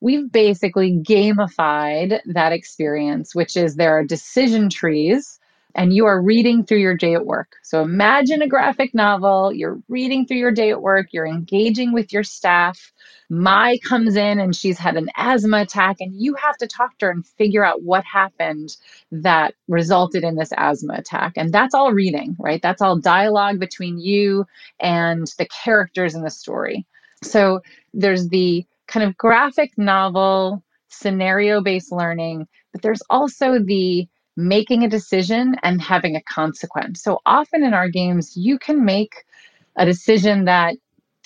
[0.01, 5.39] We've basically gamified that experience, which is there are decision trees
[5.75, 7.55] and you are reading through your day at work.
[7.63, 12.11] So imagine a graphic novel, you're reading through your day at work, you're engaging with
[12.11, 12.91] your staff.
[13.29, 17.05] Mai comes in and she's had an asthma attack, and you have to talk to
[17.05, 18.75] her and figure out what happened
[19.11, 21.33] that resulted in this asthma attack.
[21.37, 22.61] And that's all reading, right?
[22.61, 24.45] That's all dialogue between you
[24.79, 26.85] and the characters in the story.
[27.23, 27.61] So
[27.93, 34.89] there's the kind of graphic novel, scenario based learning, but there's also the making a
[34.89, 37.03] decision and having a consequence.
[37.03, 39.25] So often in our games, you can make
[39.75, 40.75] a decision that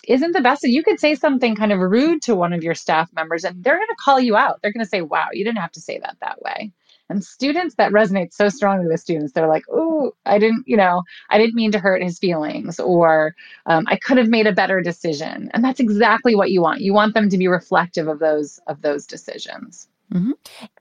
[0.07, 0.63] isn't the best.
[0.63, 3.77] You could say something kind of rude to one of your staff members and they're
[3.77, 4.61] going to call you out.
[4.61, 6.71] They're going to say, wow, you didn't have to say that that way.
[7.09, 11.03] And students that resonate so strongly with students, they're like, oh, I didn't, you know,
[11.29, 13.35] I didn't mean to hurt his feelings, or
[13.67, 15.51] um, I could have made a better decision.
[15.53, 16.81] And that's exactly what you want.
[16.81, 19.87] You want them to be reflective of those of those decisions.
[20.13, 20.31] Mm-hmm.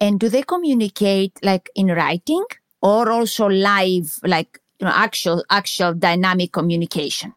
[0.00, 2.44] And do they communicate like in writing
[2.82, 7.34] or also live, like you know, actual actual dynamic communication?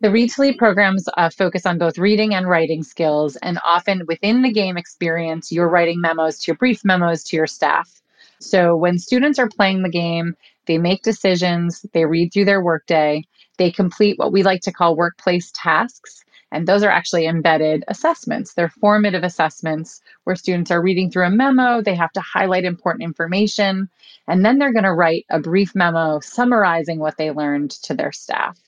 [0.00, 4.02] The Read to Lead programs uh, focus on both reading and writing skills, and often
[4.06, 8.00] within the game experience, you're writing memos to your brief memos to your staff.
[8.40, 10.34] So when students are playing the game,
[10.66, 13.24] they make decisions, they read through their workday,
[13.58, 16.24] they complete what we like to call workplace tasks.
[16.52, 18.54] And those are actually embedded assessments.
[18.54, 23.02] They're formative assessments where students are reading through a memo, they have to highlight important
[23.02, 23.90] information,
[24.28, 28.12] and then they're going to write a brief memo summarizing what they learned to their
[28.12, 28.58] staff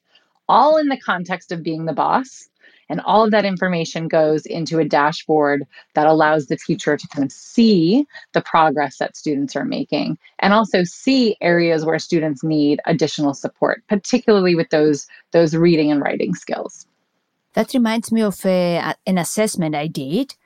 [0.49, 2.49] all in the context of being the boss.
[2.91, 7.25] And all of that information goes into a dashboard that allows the teacher to kind
[7.25, 12.81] of see the progress that students are making and also see areas where students need
[12.87, 16.88] additional support, particularly with those, those reading and writing skills.
[17.59, 20.37] That reminds me of uh, an assessment I did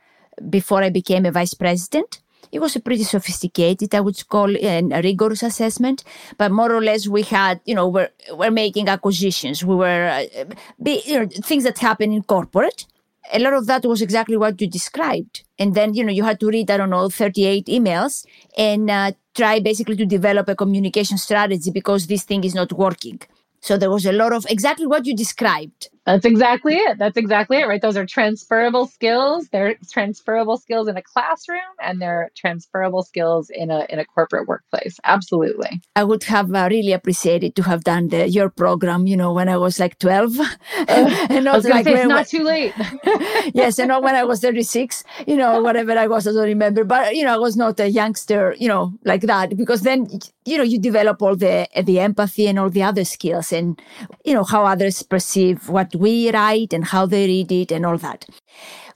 [0.48, 2.22] before I became a vice president.
[2.50, 6.04] It was a pretty sophisticated, I would call a rigorous assessment,
[6.38, 9.62] but more or less we had, you know, we're, we're making acquisitions.
[9.62, 12.86] We were, uh, be, you know, things that happen in corporate.
[13.30, 15.44] A lot of that was exactly what you described.
[15.58, 18.24] And then, you know, you had to read, I don't know, 38 emails
[18.56, 23.20] and uh, try basically to develop a communication strategy because this thing is not working.
[23.62, 25.88] So there was a lot of exactly what you described.
[26.04, 26.98] That's exactly it.
[26.98, 27.80] That's exactly it, right?
[27.80, 29.48] Those are transferable skills.
[29.52, 34.48] They're transferable skills in a classroom and they're transferable skills in a in a corporate
[34.48, 34.98] workplace.
[35.04, 35.80] Absolutely.
[35.94, 39.48] I would have uh, really appreciated to have done the, your program, you know, when
[39.48, 40.40] I was like 12.
[40.40, 40.46] Uh,
[40.88, 42.74] and not like say, it's not too late.
[43.54, 46.82] yes, and not when I was 36, you know, whatever I was, I don't remember.
[46.82, 50.08] But, you know, I was not a youngster, you know, like that because then,
[50.44, 53.80] you know, you develop all the the empathy and all the other skills and,
[54.24, 57.98] you know, how others perceive what we write and how they read it and all
[57.98, 58.26] that.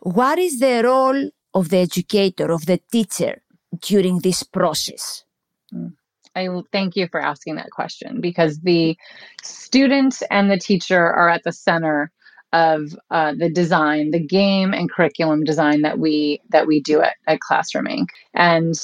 [0.00, 3.42] What is the role of the educator, of the teacher
[3.80, 5.24] during this process?
[6.34, 8.96] I thank you for asking that question because the
[9.42, 12.12] student and the teacher are at the center
[12.52, 17.16] of uh, the design, the game and curriculum design that we that we do at,
[17.26, 18.08] at Classroom Inc.
[18.34, 18.74] And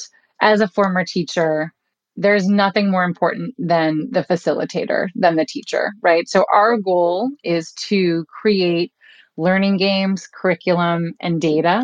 [0.41, 1.73] as a former teacher,
[2.15, 6.27] there's nothing more important than the facilitator, than the teacher, right?
[6.29, 8.91] So our goal is to create
[9.37, 11.83] learning games, curriculum, and data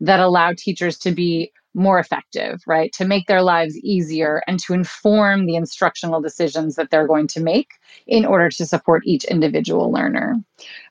[0.00, 2.92] that allow teachers to be more effective, right?
[2.94, 7.40] To make their lives easier and to inform the instructional decisions that they're going to
[7.40, 7.68] make
[8.06, 10.34] in order to support each individual learner.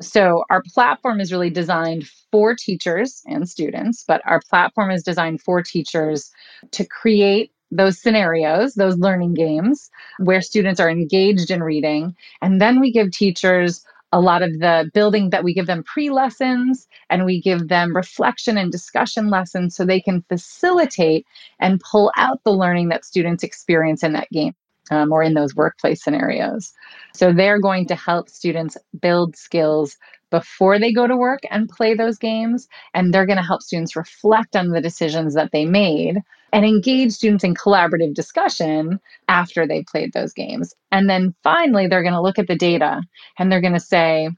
[0.01, 5.41] So, our platform is really designed for teachers and students, but our platform is designed
[5.41, 6.31] for teachers
[6.71, 12.15] to create those scenarios, those learning games where students are engaged in reading.
[12.41, 16.09] And then we give teachers a lot of the building that we give them pre
[16.09, 21.27] lessons and we give them reflection and discussion lessons so they can facilitate
[21.59, 24.55] and pull out the learning that students experience in that game.
[24.91, 26.73] Um, or in those workplace scenarios.
[27.13, 29.97] So they're going to help students build skills
[30.31, 32.67] before they go to work and play those games.
[32.93, 36.17] And they're going to help students reflect on the decisions that they made
[36.53, 40.73] and engage students in collaborative discussion after they played those games.
[40.91, 43.01] And then finally, they're going to look at the data
[43.37, 44.29] and they're going to say,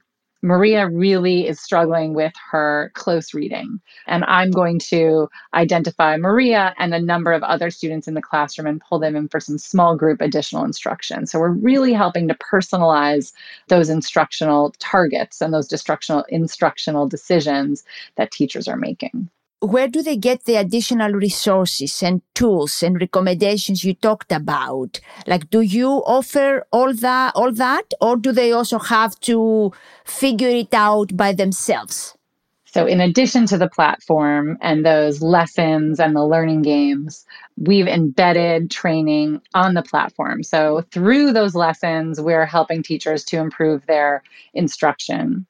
[0.42, 3.80] Maria really is struggling with her close reading.
[4.06, 8.66] And I'm going to identify Maria and a number of other students in the classroom
[8.66, 11.26] and pull them in for some small group additional instruction.
[11.26, 13.32] So we're really helping to personalize
[13.68, 17.84] those instructional targets and those instructional instructional decisions
[18.16, 19.28] that teachers are making
[19.62, 25.00] where do they get the additional resources and tools and recommendations you talked about?
[25.26, 29.72] Like do you offer all that all that or do they also have to
[30.04, 32.16] figure it out by themselves?
[32.64, 37.24] So in addition to the platform and those lessons and the learning games
[37.56, 40.42] we've embedded training on the platform.
[40.42, 44.24] So through those lessons we're helping teachers to improve their
[44.54, 45.46] instruction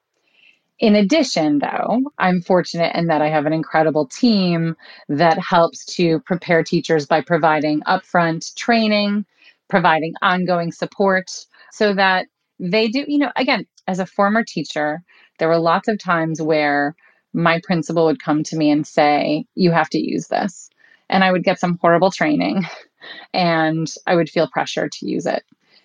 [0.79, 4.75] in addition, though, I'm fortunate in that I have an incredible team
[5.07, 9.25] that helps to prepare teachers by providing upfront training,
[9.69, 11.31] providing ongoing support
[11.71, 12.27] so that
[12.59, 15.01] they do, you know, again, as a former teacher,
[15.39, 16.95] there were lots of times where
[17.33, 20.69] my principal would come to me and say, You have to use this.
[21.09, 22.65] And I would get some horrible training
[23.33, 25.43] and I would feel pressure to use it.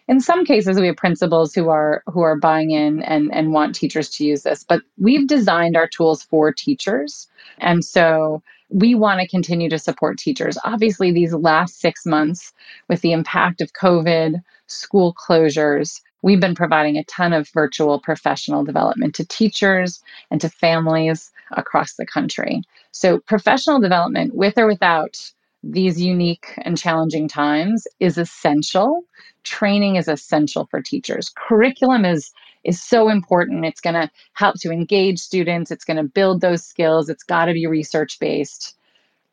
[0.08, 3.74] In some cases we have principals who are who are buying in and and want
[3.74, 7.28] teachers to use this but we've designed our tools for teachers.
[7.58, 10.58] And so we want to continue to support teachers.
[10.64, 12.52] Obviously these last 6 months
[12.88, 18.64] with the impact of covid school closures we've been providing a ton of virtual professional
[18.64, 22.62] development to teachers and to families across the country.
[22.92, 25.32] So professional development with or without
[25.62, 29.02] these unique and challenging times is essential.
[29.42, 31.32] Training is essential for teachers.
[31.36, 32.32] Curriculum is
[32.64, 33.64] is so important.
[33.64, 35.70] It's going to help to engage students.
[35.70, 37.08] It's going to build those skills.
[37.08, 38.76] It's got to be research based.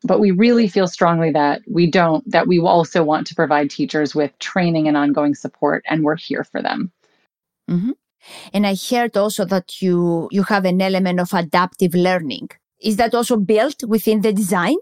[0.04, 4.14] But we really feel strongly that we don't that we also want to provide teachers
[4.14, 6.92] with training and ongoing support and we're here for them.
[7.68, 7.92] Mm-hmm.
[8.52, 12.50] And I heard also that you you have an element of adaptive learning.
[12.80, 14.76] Is that also built within the design?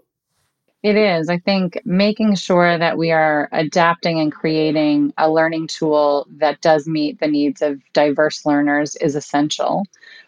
[0.83, 1.29] It is.
[1.29, 6.87] I think making sure that we are adapting and creating a learning tool that does
[6.87, 9.83] meet the needs of diverse learners is essential.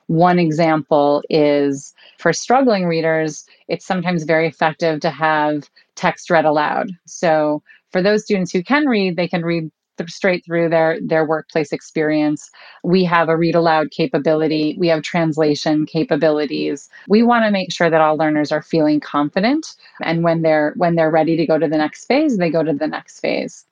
[0.07, 6.89] One example is for struggling readers, it's sometimes very effective to have text read aloud.
[7.05, 9.69] So, for those students who can read, they can read
[10.07, 12.49] straight through their their workplace experience.
[12.83, 16.89] We have a read aloud capability, we have translation capabilities.
[17.07, 20.95] We want to make sure that all learners are feeling confident and when they're when
[20.95, 23.65] they're ready to go to the next phase, they go to the next phase.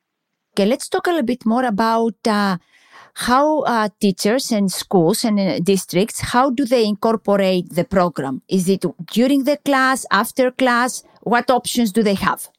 [0.53, 2.57] Okay, let's talk a little bit more about uh,
[3.15, 8.67] how uh, teachers and schools and uh, districts how do they incorporate the program is
[8.67, 12.49] it during the class after class what options do they have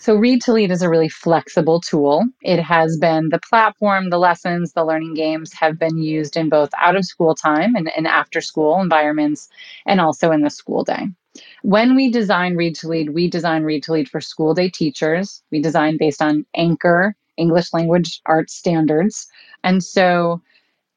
[0.00, 2.24] so, Read to Lead is a really flexible tool.
[2.42, 6.70] It has been the platform, the lessons, the learning games have been used in both
[6.80, 9.50] out of school time and, and after school environments,
[9.86, 11.06] and also in the school day.
[11.62, 15.42] When we design Read to Lead, we design Read to Lead for school day teachers.
[15.50, 19.28] We design based on Anchor English language arts standards.
[19.64, 20.40] And so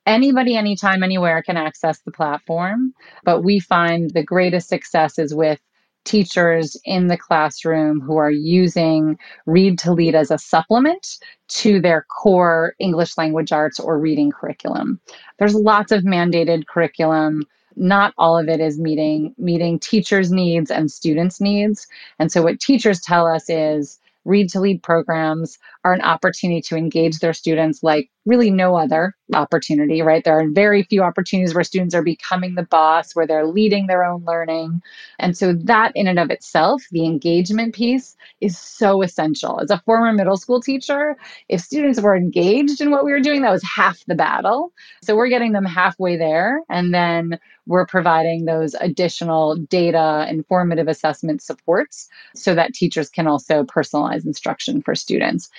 [0.05, 2.93] anybody, anytime, anywhere can access the platform.
[3.23, 5.59] But we find the greatest success is with
[6.05, 12.05] teachers in the classroom who are using Read to Lead as a supplement to their
[12.21, 14.99] core English language arts or reading curriculum.
[15.39, 17.43] There's lots of mandated curriculum.
[17.75, 21.87] Not all of it is meeting meeting teachers' needs and students' needs.
[22.19, 26.77] And so what teachers tell us is read to lead programs are an opportunity to
[26.77, 30.23] engage their students like really no other opportunity, right?
[30.23, 34.03] There are very few opportunities where students are becoming the boss, where they're leading their
[34.03, 34.81] own learning.
[35.19, 39.59] And so, that in and of itself, the engagement piece is so essential.
[39.59, 41.17] As a former middle school teacher,
[41.49, 44.71] if students were engaged in what we were doing, that was half the battle.
[45.03, 46.61] So, we're getting them halfway there.
[46.69, 53.63] And then we're providing those additional data informative assessment supports so that teachers can also
[53.63, 55.49] personalize instruction for students.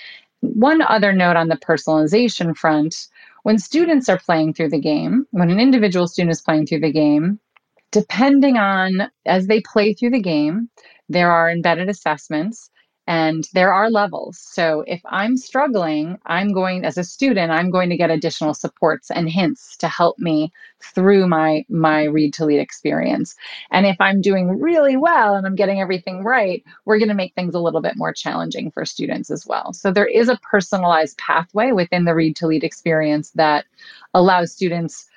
[0.41, 3.07] One other note on the personalization front.
[3.43, 6.91] When students are playing through the game, when an individual student is playing through the
[6.91, 7.39] game,
[7.91, 10.69] depending on as they play through the game,
[11.09, 12.69] there are embedded assessments
[13.07, 14.39] and there are levels.
[14.39, 19.11] So if I'm struggling, I'm going as a student, I'm going to get additional supports
[19.11, 20.51] and hints to help me
[20.81, 23.35] through my my read to lead experience.
[23.71, 27.35] And if I'm doing really well and I'm getting everything right, we're going to make
[27.35, 29.73] things a little bit more challenging for students as well.
[29.73, 33.65] So there is a personalized pathway within the read to lead experience that
[34.13, 35.07] allows students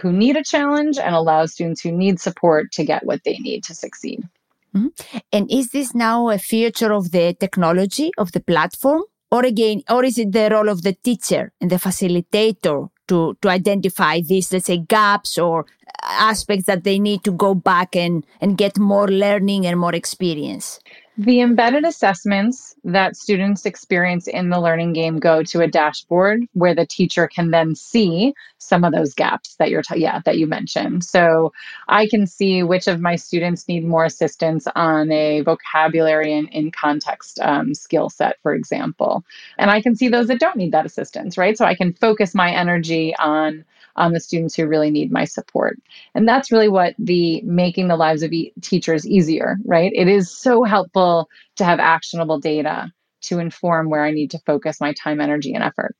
[0.00, 3.64] who need a challenge and allows students who need support to get what they need
[3.64, 4.28] to succeed.
[4.74, 5.18] Mm-hmm.
[5.32, 9.02] And is this now a feature of the technology of the platform?
[9.30, 13.48] Or again, or is it the role of the teacher and the facilitator to, to
[13.48, 15.66] identify these, let's say, gaps or
[16.02, 20.78] aspects that they need to go back and, and get more learning and more experience?
[21.18, 26.74] The embedded assessments that students experience in the learning game go to a dashboard where
[26.74, 30.46] the teacher can then see some of those gaps that you're t- yeah that you
[30.46, 31.04] mentioned.
[31.04, 31.54] So
[31.88, 36.70] I can see which of my students need more assistance on a vocabulary and in
[36.70, 39.24] context um, skill set, for example,
[39.56, 41.56] and I can see those that don't need that assistance, right?
[41.56, 43.64] So I can focus my energy on
[43.96, 45.78] on the students who really need my support.
[46.14, 49.92] And that's really what the making the lives of e- teachers easier, right?
[49.94, 52.92] It is so helpful to have actionable data
[53.22, 55.96] to inform where I need to focus my time, energy, and effort.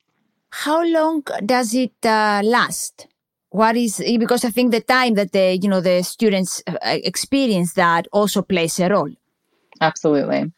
[0.50, 3.08] How long does it uh, last?
[3.50, 7.74] What is because I think the time that the you know the students uh, experience
[7.74, 9.10] that also plays a role.
[9.80, 10.52] Absolutely.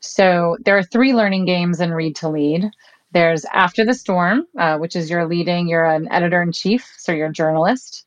[0.00, 2.70] So there are three learning games in Read to Lead.
[3.16, 7.12] There's After the Storm, uh, which is you're leading, you're an editor in chief, so
[7.12, 8.04] you're a journalist.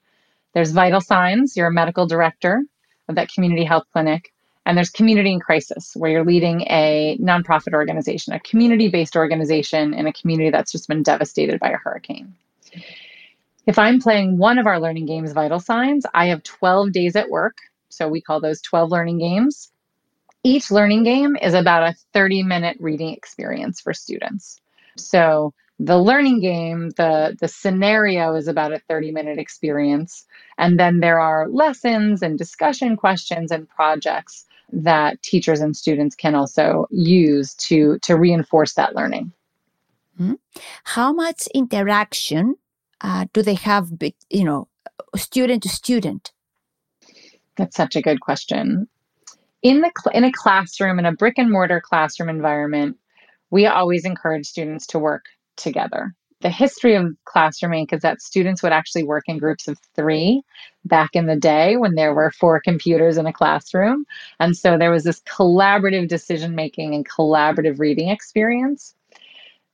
[0.54, 2.62] There's Vital Signs, you're a medical director
[3.08, 4.32] of that community health clinic.
[4.68, 9.96] And there's community in crisis, where you're leading a nonprofit organization, a community based organization
[9.96, 12.36] in a community that's just been devastated by a hurricane.
[13.66, 17.32] If I'm playing one of our learning games, Vital Signs, I have 12 days at
[17.32, 17.58] work.
[17.90, 19.72] So we call those 12 learning games.
[20.44, 24.59] Each learning game is about a 30 minute reading experience for students.
[25.00, 30.26] So the learning game, the, the scenario is about a 30 minute experience.
[30.58, 36.36] And then there are lessons and discussion questions and projects that teachers and students can
[36.36, 39.32] also use to to reinforce that learning.
[40.20, 40.34] Mm-hmm.
[40.84, 42.56] How much interaction
[43.02, 43.90] uh, do they have,
[44.30, 44.68] you know,
[45.16, 46.32] student to student?
[47.56, 48.88] That's such a good question.
[49.62, 52.98] In the in a classroom, in a brick and mortar classroom environment,
[53.52, 55.26] we always encourage students to work
[55.58, 57.94] together the history of Classroom Inc.
[57.94, 60.42] is that students would actually work in groups of three
[60.86, 64.06] back in the day when there were four computers in a classroom.
[64.40, 68.96] And so there was this collaborative decision making and collaborative reading experience.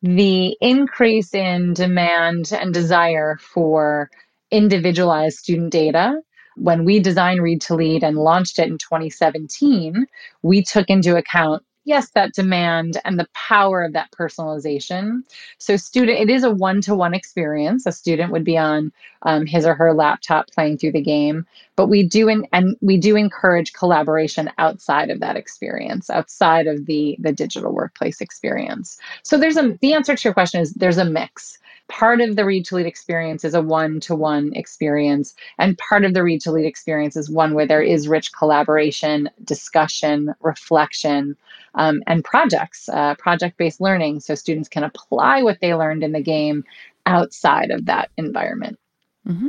[0.02, 4.10] The increase in demand and desire for
[4.52, 6.20] individualized student data
[6.58, 10.08] when we designed Read to Lead and launched it in 2017,
[10.42, 15.24] we took into account yes that demand and the power of that personalization.
[15.58, 17.86] So student it is a one-to-one experience.
[17.86, 21.88] A student would be on um, his or her laptop playing through the game but
[21.88, 27.18] we do in, and we do encourage collaboration outside of that experience outside of the
[27.20, 29.00] the digital workplace experience.
[29.24, 31.58] So there's a the answer to your question is there's a mix
[31.88, 35.36] part of the read to lead experience is a one to one experience.
[35.58, 39.30] And part of the read to lead experience is one where there is rich collaboration,
[39.44, 41.36] discussion, reflection,
[41.76, 44.20] um, and projects, uh, project based learning.
[44.20, 46.64] So students can apply what they learned in the game
[47.06, 48.80] outside of that environment.
[49.28, 49.48] Mm-hmm.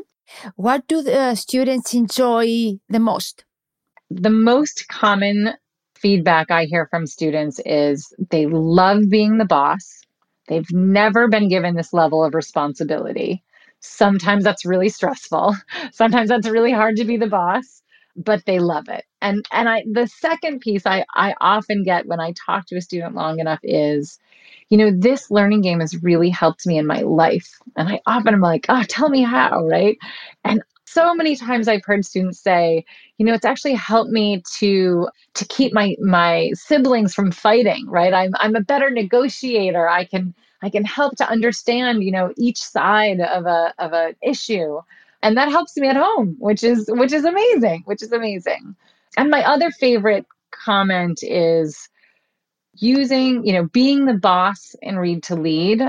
[0.57, 3.45] What do the students enjoy the most?
[4.11, 5.55] The most common
[5.95, 10.06] feedback I hear from students is they love being the boss
[10.49, 13.43] They've never been given this level of responsibility.
[13.81, 15.55] Sometimes that's really stressful.
[15.93, 17.83] Sometimes that's really hard to be the boss,
[18.17, 19.05] but they love it.
[19.21, 22.81] And and I the second piece I I often get when I talk to a
[22.81, 24.19] student long enough is
[24.69, 27.59] you know, this learning game has really helped me in my life.
[27.77, 29.97] And I often am like, oh, tell me how, right?
[30.45, 32.84] And so many times I've heard students say,
[33.18, 38.14] you know, it's actually helped me to to keep my my siblings from fighting, right?
[38.14, 39.89] I'm I'm a better negotiator.
[39.89, 44.14] I can I can help to understand, you know, each side of a of an
[44.22, 44.80] issue.
[45.22, 48.76] And that helps me at home, which is which is amazing, which is amazing.
[49.16, 51.89] And my other favorite comment is
[52.74, 55.82] using, you know, being the boss and read to lead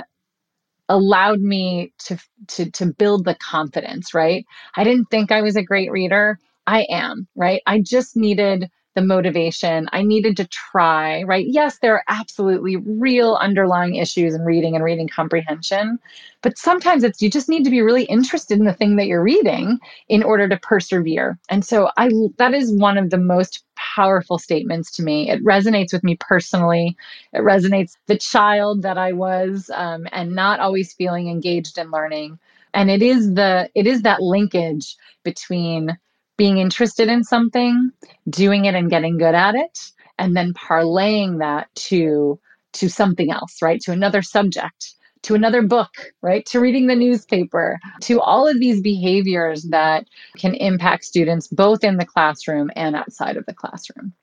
[0.89, 2.17] allowed me to
[2.47, 4.45] to to build the confidence, right?
[4.75, 6.39] I didn't think I was a great reader.
[6.65, 7.61] I am, right?
[7.65, 9.87] I just needed the motivation.
[9.93, 11.45] I needed to try, right?
[11.47, 15.99] Yes, there are absolutely real underlying issues in reading and reading comprehension,
[16.41, 19.21] but sometimes it's you just need to be really interested in the thing that you're
[19.23, 19.77] reading
[20.09, 21.37] in order to persevere.
[21.49, 23.63] And so I that is one of the most
[23.97, 25.31] powerful statements to me.
[25.31, 26.97] It resonates with me personally.
[27.33, 32.39] It resonates the child that I was um, and not always feeling engaged in learning.
[32.75, 35.97] And it is the it is that linkage between
[36.37, 37.91] being interested in something,
[38.29, 42.39] doing it and getting good at it, and then parlaying that to
[42.73, 43.81] to something else, right?
[43.81, 44.95] To another subject,
[45.27, 46.45] to another book, right?
[46.47, 50.07] To reading the newspaper, to all of these behaviors that
[50.37, 54.13] can impact students both in the classroom and outside of the classroom.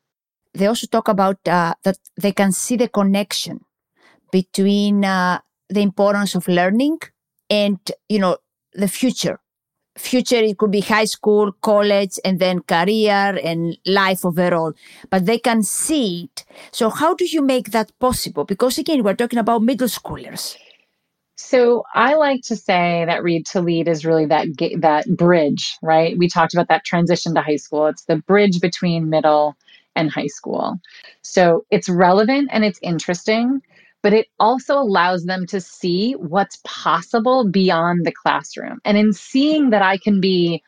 [0.55, 3.61] They also talk about uh, that they can see the connection
[4.33, 6.99] between uh, the importance of learning
[7.51, 7.79] and
[8.09, 8.39] you know
[8.73, 9.39] the future.
[9.97, 14.73] Future it could be high school college and then career and life overall.
[15.11, 16.45] But they can see it.
[16.73, 18.45] So how do you make that possible?
[18.45, 20.57] Because again we're talking about middle schoolers
[21.37, 24.47] so I like to say that read to lead is really that
[24.79, 26.17] that bridge, right?
[26.17, 27.87] We talked about that transition to high school.
[27.87, 29.57] It's the bridge between middle
[29.97, 30.81] and high school.
[31.23, 33.63] So it's relevant and it's interesting,
[34.03, 38.81] but it also allows them to see what's possible beyond the classroom.
[38.85, 40.63] And in seeing that I can be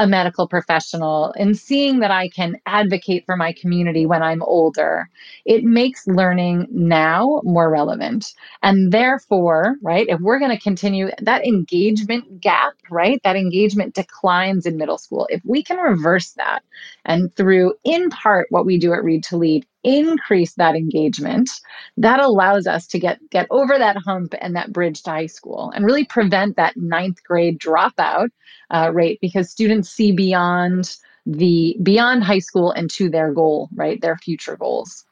[0.00, 5.10] a medical professional and seeing that I can advocate for my community when I'm older,
[5.44, 8.32] it makes learning now more relevant.
[8.62, 14.64] And therefore, right, if we're going to continue that engagement gap, right, that engagement declines
[14.64, 16.62] in middle school, if we can reverse that
[17.04, 21.50] and through, in part, what we do at Read to Lead, increase that engagement
[21.96, 25.72] that allows us to get get over that hump and that bridge to high school
[25.74, 28.28] and really prevent that ninth grade dropout
[28.70, 34.00] uh, rate because students see beyond the beyond high school and to their goal, right?
[34.00, 35.04] Their future goals.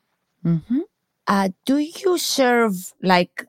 [0.44, 0.80] Mm-hmm.
[1.26, 3.44] Uh, do you serve like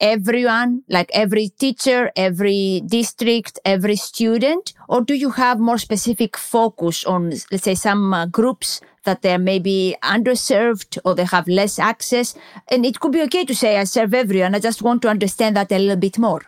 [0.00, 4.72] everyone, like every teacher, every district, every student?
[4.88, 9.38] Or do you have more specific focus on, let's say, some uh, groups that they're
[9.38, 12.34] maybe underserved or they have less access?
[12.68, 14.54] And it could be okay to say, I serve everyone.
[14.54, 16.42] I just want to understand that a little bit more.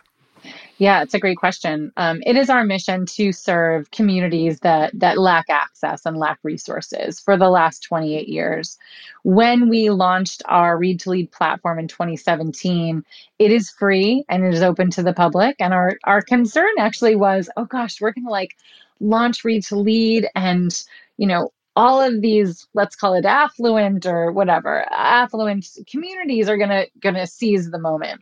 [0.79, 1.91] Yeah, it's a great question.
[1.97, 7.19] Um, it is our mission to serve communities that that lack access and lack resources
[7.19, 8.77] for the last 28 years.
[9.23, 13.03] When we launched our Read to Lead platform in 2017,
[13.39, 15.55] it is free and it is open to the public.
[15.59, 18.55] And our our concern actually was, oh gosh, we're going to like
[18.99, 20.71] launch Read to Lead, and
[21.17, 26.69] you know all of these let's call it affluent or whatever affluent communities are going
[26.69, 28.21] to going to seize the moment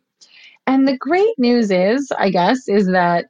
[0.68, 3.26] and the great news is, I guess, is that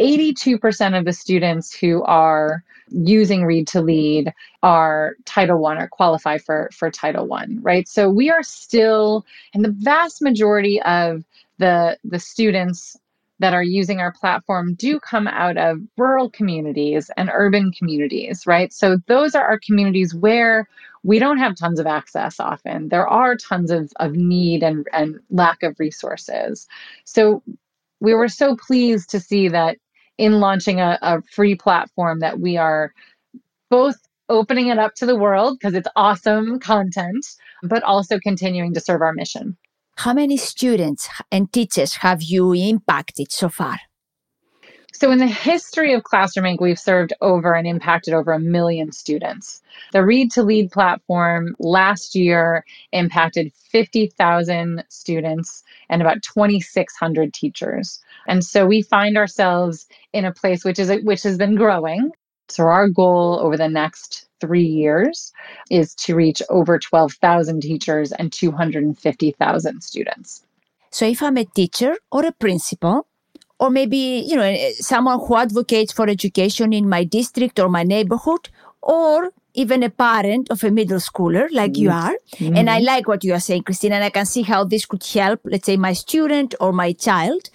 [0.00, 6.38] 82% of the students who are using Read to Lead are Title One or qualify
[6.38, 7.86] for, for Title One, right?
[7.86, 9.24] So we are still,
[9.54, 11.24] and the vast majority of
[11.58, 12.96] the the students
[13.40, 18.72] that are using our platform do come out of rural communities and urban communities, right?
[18.72, 20.68] So those are our communities where
[21.02, 22.90] we don't have tons of access often.
[22.90, 26.68] There are tons of, of need and, and lack of resources.
[27.04, 27.42] So
[28.00, 29.78] we were so pleased to see that
[30.18, 32.92] in launching a, a free platform that we are
[33.70, 33.96] both
[34.28, 37.26] opening it up to the world because it's awesome content,
[37.62, 39.56] but also continuing to serve our mission.
[40.04, 43.80] How many students and teachers have you impacted so far?
[44.94, 48.92] So, in the history of Classroom Inc., we've served over and impacted over a million
[48.92, 49.60] students.
[49.92, 58.00] The Read to Lead platform last year impacted 50,000 students and about 2,600 teachers.
[58.26, 62.10] And so we find ourselves in a place which is which has been growing.
[62.48, 65.32] So our goal over the next three years
[65.70, 70.42] is to reach over 12,000 teachers and 250,000 students.
[70.90, 73.06] So if I'm a teacher or a principal,
[73.58, 78.48] or maybe, you know, someone who advocates for education in my district or my neighborhood,
[78.82, 81.82] or even a parent of a middle schooler like mm-hmm.
[81.82, 82.16] you are.
[82.36, 82.56] Mm-hmm.
[82.56, 85.04] And I like what you are saying, Christina, and I can see how this could
[85.04, 87.50] help, let's say, my student or my child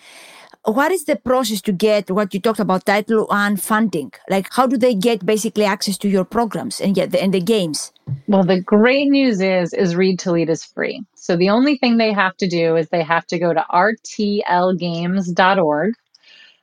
[0.66, 4.12] what is the process to get what you talked about title one funding?
[4.30, 7.42] Like how do they get basically access to your programs and get the, and the
[7.42, 7.92] games?
[8.28, 11.04] Well the great news is is read to lead is free.
[11.16, 15.94] So the only thing they have to do is they have to go to rtlgames.org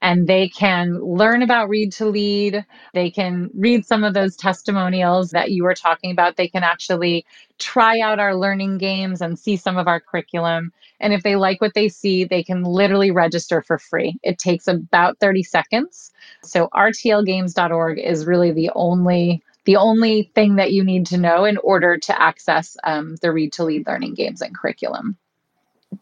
[0.02, 2.66] and they can learn about Read to Lead.
[2.92, 6.36] They can read some of those testimonials that you were talking about.
[6.36, 7.24] They can actually
[7.60, 10.72] try out our learning games and see some of our curriculum.
[10.98, 14.16] And if they like what they see, they can literally register for free.
[14.24, 16.10] It takes about 30 seconds.
[16.42, 21.56] So rtlgames.org is really the only the only thing that you need to know in
[21.58, 25.16] order to access um, the Read to Lead learning games and curriculum.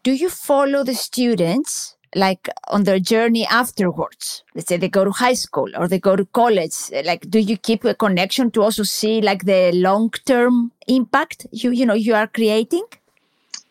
[0.01, 4.43] Do you follow the students like on their journey afterwards.
[4.55, 6.75] Let's say they go to high school or they go to college.
[7.05, 11.71] Like do you keep a connection to also see like the long term impact you
[11.71, 12.85] you know you are creating?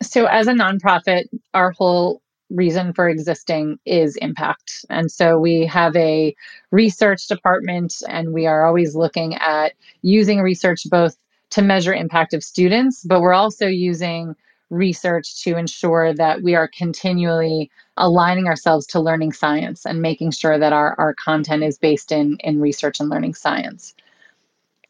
[0.01, 4.85] So as a nonprofit our whole reason for existing is impact.
[4.89, 6.35] And so we have a
[6.71, 11.15] research department and we are always looking at using research both
[11.51, 14.35] to measure impact of students but we're also using
[14.71, 20.57] research to ensure that we are continually aligning ourselves to learning science and making sure
[20.57, 23.93] that our, our content is based in, in research and learning science.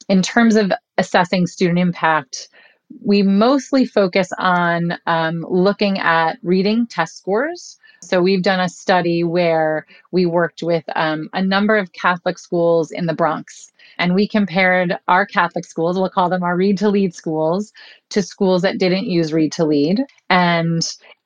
[0.08, 2.48] In terms of assessing student impact,
[3.04, 7.80] we mostly focus on um, looking at reading test scores.
[8.02, 12.92] So we've done a study where we worked with um, a number of Catholic schools
[12.92, 13.71] in the Bronx.
[14.02, 17.72] And we compared our Catholic schools, we'll call them our Read to Lead schools,
[18.10, 20.04] to schools that didn't use Read to Lead.
[20.28, 20.82] And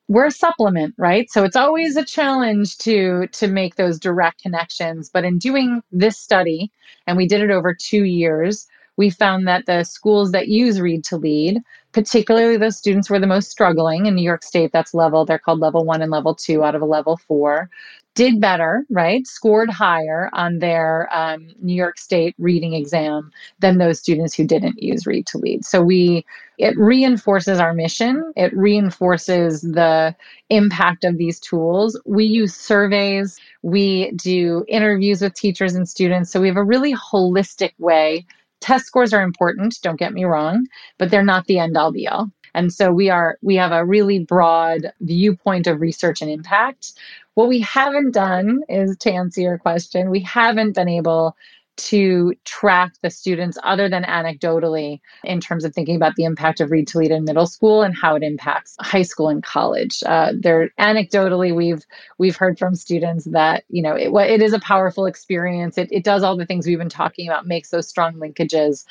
[0.08, 5.10] we're a supplement right so it's always a challenge to to make those direct connections
[5.10, 6.72] but in doing this study
[7.08, 8.68] and we did it over 2 years
[8.98, 11.60] we found that the schools that use read to lead
[11.92, 15.40] particularly those students who are the most struggling in new york state that's level they're
[15.40, 17.68] called level 1 and level 2 out of a level 4
[18.16, 19.28] did better, right?
[19.28, 24.82] Scored higher on their um, New York State reading exam than those students who didn't
[24.82, 25.66] use Read to Lead.
[25.66, 26.26] So we
[26.58, 28.32] it reinforces our mission.
[28.38, 30.16] It reinforces the
[30.50, 32.00] impact of these tools.
[32.06, 33.38] We use surveys.
[33.62, 36.32] We do interviews with teachers and students.
[36.32, 38.26] So we have a really holistic way.
[38.62, 39.78] Test scores are important.
[39.84, 40.66] Don't get me wrong,
[40.98, 42.32] but they're not the end all be all.
[42.56, 46.94] And so we are we have a really broad viewpoint of research and impact.
[47.36, 51.36] What we haven't done is to answer your question, we haven't been able
[51.78, 56.72] to track the students other than anecdotally in terms of thinking about the impact of
[56.72, 60.02] read to lead in middle school and how it impacts high school and college.
[60.06, 61.84] Uh, there anecdotally we've
[62.18, 65.78] we've heard from students that you know it, it is a powerful experience.
[65.78, 68.86] It, it does all the things we've been talking about makes those strong linkages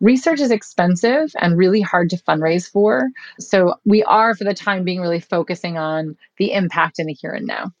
[0.00, 4.84] research is expensive and really hard to fundraise for so we are for the time
[4.84, 7.72] being really focusing on the impact in the here and now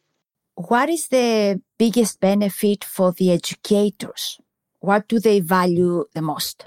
[0.54, 4.38] what is the biggest benefit for the educators
[4.80, 6.66] what do they value the most?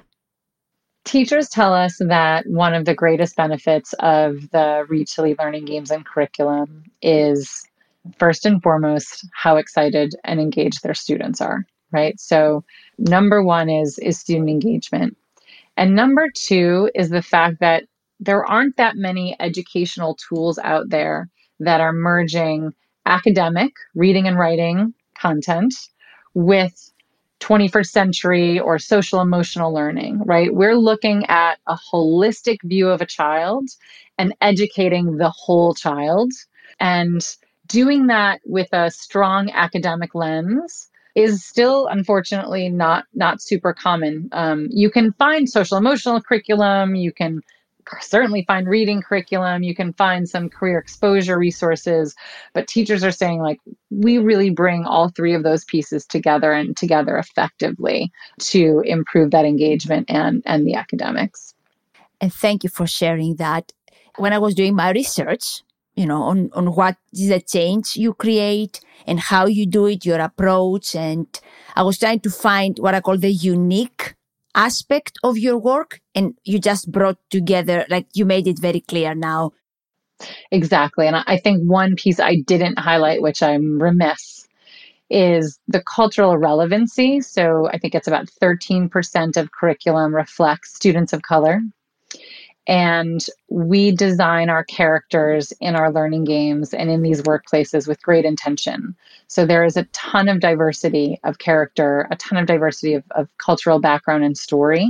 [1.03, 6.05] Teachers tell us that one of the greatest benefits of the Lead learning games and
[6.05, 7.67] curriculum is
[8.17, 12.17] first and foremost how excited and engaged their students are, right?
[12.19, 12.63] So
[12.97, 15.17] number 1 is is student engagement.
[15.77, 17.85] And number 2 is the fact that
[18.19, 22.73] there aren't that many educational tools out there that are merging
[23.05, 25.73] academic reading and writing content
[26.33, 26.91] with
[27.41, 30.53] 21st century or social emotional learning, right?
[30.53, 33.67] We're looking at a holistic view of a child
[34.17, 36.31] and educating the whole child.
[36.79, 37.21] And
[37.67, 44.29] doing that with a strong academic lens is still unfortunately not not super common.
[44.31, 47.41] Um, you can find social emotional curriculum, you can
[48.01, 52.15] certainly find reading curriculum you can find some career exposure resources
[52.53, 53.59] but teachers are saying like
[53.89, 59.45] we really bring all three of those pieces together and together effectively to improve that
[59.45, 61.53] engagement and and the academics
[62.21, 63.71] and thank you for sharing that
[64.17, 65.61] when i was doing my research
[65.95, 70.05] you know on on what is the change you create and how you do it
[70.05, 70.95] your approach.
[70.95, 71.27] And
[71.75, 74.15] i was trying to find what i call the unique
[74.55, 79.15] aspect of your work and you just brought together like you made it very clear
[79.15, 79.51] now.
[80.51, 81.07] Exactly.
[81.07, 84.47] And i think one piece i didn't highlight which i'm remiss
[85.09, 91.21] is the cultural relevancy so i think it's about 13% of curriculum reflects students of
[91.21, 91.61] color
[92.67, 98.25] and we design our characters in our learning games and in these workplaces with great
[98.25, 98.95] intention.
[99.27, 103.27] So there is a ton of diversity of character, a ton of diversity of, of
[103.37, 104.89] cultural background and story.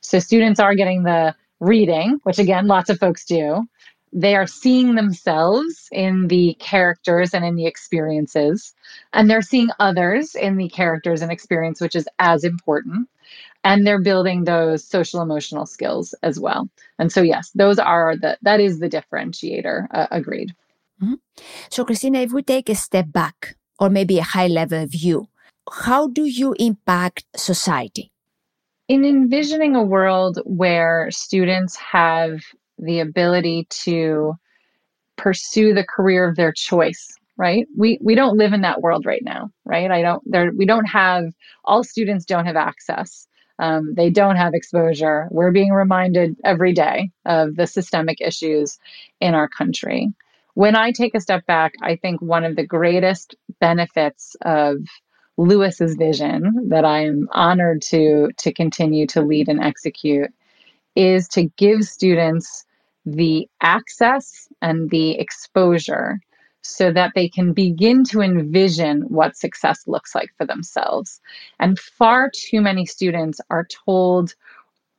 [0.00, 3.66] So students are getting the reading, which again, lots of folks do.
[4.12, 8.74] They are seeing themselves in the characters and in the experiences,
[9.12, 13.08] and they're seeing others in the characters and experience, which is as important
[13.64, 16.68] and they're building those social emotional skills as well.
[16.98, 20.54] And so yes those are the that is the differentiator uh, agreed.
[21.00, 21.14] Mm-hmm.
[21.70, 25.28] so christina if we take a step back or maybe a high level view
[25.70, 28.10] how do you impact society?
[28.88, 32.40] In envisioning a world where students have
[32.78, 34.34] the ability to
[35.16, 37.68] pursue the career of their choice right?
[37.76, 39.90] We we don't live in that world right now right?
[39.90, 41.24] I don't there we don't have
[41.64, 43.27] all students don't have access
[43.58, 45.28] um, they don't have exposure.
[45.30, 48.78] We're being reminded every day of the systemic issues
[49.20, 50.12] in our country.
[50.54, 54.78] When I take a step back, I think one of the greatest benefits of
[55.36, 60.30] Lewis's vision that I am honored to to continue to lead and execute
[60.96, 62.64] is to give students
[63.06, 66.18] the access and the exposure
[66.68, 71.20] so that they can begin to envision what success looks like for themselves.
[71.58, 74.34] And far too many students are told,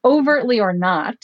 [0.03, 1.17] overtly or not,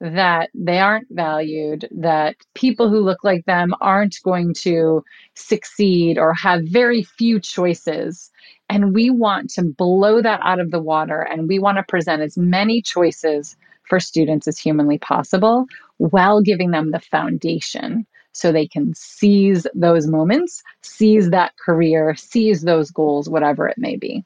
[0.00, 5.04] that they aren't valued, that people who look like them aren't going to
[5.36, 8.32] succeed or have very few choices.
[8.68, 12.20] And we want to blow that out of the water and we want to present
[12.20, 15.66] as many choices for students as humanly possible
[15.98, 22.62] while giving them the foundation so they can seize those moments, seize that career, seize
[22.62, 24.24] those goals, whatever it may be.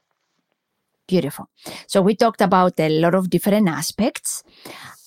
[1.07, 1.49] Beautiful.
[1.87, 4.43] So we talked about a lot of different aspects.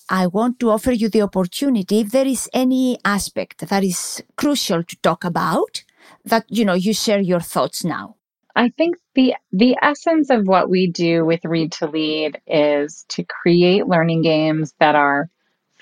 [0.09, 4.83] I want to offer you the opportunity if there is any aspect that is crucial
[4.83, 5.83] to talk about
[6.25, 8.15] that you know you share your thoughts now.
[8.55, 13.23] I think the the essence of what we do with Read to Lead is to
[13.23, 15.29] create learning games that are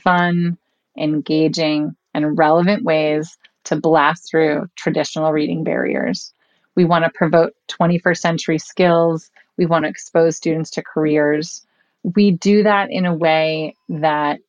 [0.03, 0.57] fun,
[0.97, 6.33] engaging, and relevant ways to blast through traditional reading barriers.
[6.75, 9.29] We want to promote 21st century skills.
[9.57, 11.65] We want to expose students to careers.
[12.03, 14.39] We do that in a way that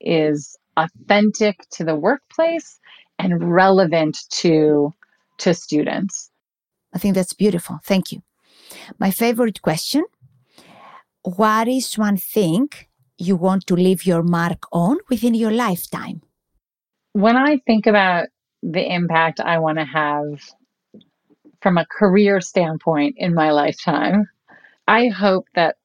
[0.00, 2.78] is authentic to the workplace
[3.18, 4.92] and relevant to,
[5.38, 6.30] to students.
[6.94, 7.78] I think that's beautiful.
[7.84, 8.22] Thank you.
[8.98, 10.04] My favorite question
[11.22, 12.68] What is one thing
[13.18, 16.22] you want to leave your mark on within your lifetime?
[17.18, 18.28] When I think about
[18.62, 20.54] the impact I want to have
[21.60, 24.28] from a career standpoint in my lifetime,
[24.86, 25.78] I hope that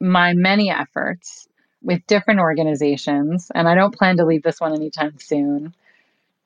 [0.00, 1.48] my many efforts
[1.82, 5.74] with different organizations, and I don't plan to leave this one anytime soon,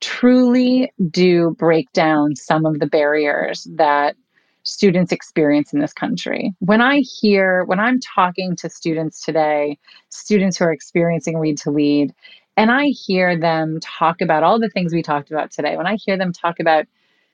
[0.01, 4.17] truly do break down some of the barriers that
[4.65, 6.53] students experience in this country.
[6.59, 9.79] When I hear, when I'm talking to students today,
[10.09, 12.13] students who are experiencing Read to Lead,
[12.57, 15.97] and I hear them talk about all the things we talked about today, when I
[15.97, 16.87] hear them talk about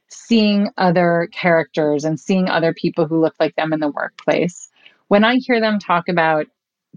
[0.09, 4.71] seeing other characters and seeing other people who look like them in the workplace,
[5.09, 6.47] when I hear them talk about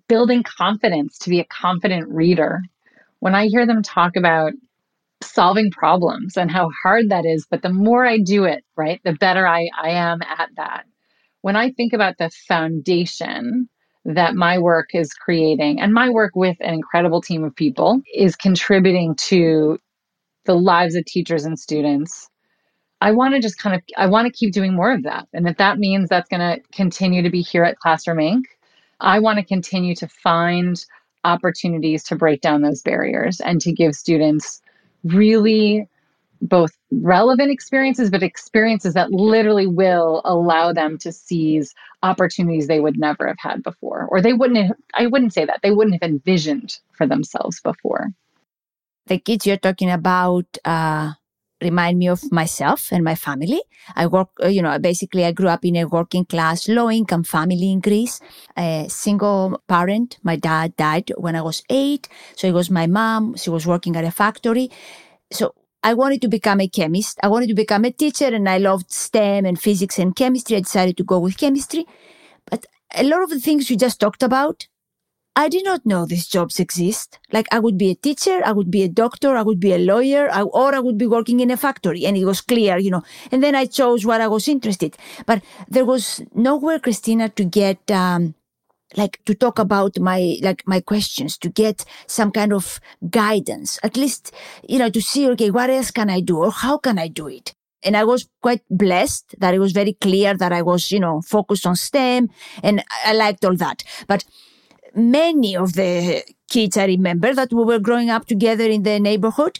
[0.08, 2.62] building confidence to be a confident reader,
[3.20, 4.54] when I hear them talk about
[5.24, 7.46] solving problems and how hard that is.
[7.50, 10.86] But the more I do it, right, the better I, I am at that.
[11.42, 13.70] When I think about the foundation
[14.06, 18.36] that my work is creating and my work with an incredible team of people is
[18.36, 19.78] contributing to
[20.46, 22.30] the lives of teachers and students.
[23.00, 25.28] I want to just kind of I want to keep doing more of that.
[25.34, 28.44] And if that means that's going to continue to be here at Classroom Inc.,
[29.00, 30.84] I want to continue to find
[31.24, 34.62] opportunities to break down those barriers and to give students
[35.04, 35.88] really
[36.42, 41.74] both relevant experiences, but experiences that literally will allow them to seize
[42.04, 45.60] opportunities they would never have had before, or they wouldn't have, I wouldn't say that,
[45.62, 48.10] they wouldn't have envisioned for themselves before.
[49.06, 51.14] The kids you're talking about uh,
[51.62, 53.62] remind me of myself and my family.
[53.96, 57.24] I work, uh, you know, basically I grew up in a working class, low income
[57.24, 58.20] family in Greece,
[58.58, 60.18] a single parent.
[60.24, 62.08] My dad died when I was eight.
[62.36, 63.36] So it was my mom.
[63.38, 64.70] She was working at a factory.
[65.32, 65.54] So
[65.84, 67.20] I wanted to become a chemist.
[67.24, 70.58] I wanted to become a teacher and I loved STEM and physics and chemistry.
[70.58, 71.88] I decided to go with chemistry.
[72.50, 72.66] But
[72.96, 74.68] a lot of the things you just talked about,
[75.36, 77.18] I did not know these jobs exist.
[77.32, 79.78] Like I would be a teacher, I would be a doctor, I would be a
[79.80, 82.06] lawyer, or I would be working in a factory.
[82.06, 83.04] And it was clear, you know.
[83.32, 84.98] And then I chose what I was interested.
[85.26, 88.36] But there was nowhere, Christina, to get, um,
[88.96, 92.80] like to talk about my, like my questions, to get some kind of
[93.10, 94.34] guidance, at least,
[94.68, 97.28] you know, to see, okay, what else can I do or how can I do
[97.28, 97.54] it?
[97.84, 101.22] And I was quite blessed that it was very clear that I was, you know,
[101.22, 102.30] focused on STEM
[102.62, 103.84] and I liked all that.
[104.08, 104.24] But
[104.94, 109.60] many of the kids I remember that we were growing up together in the neighborhood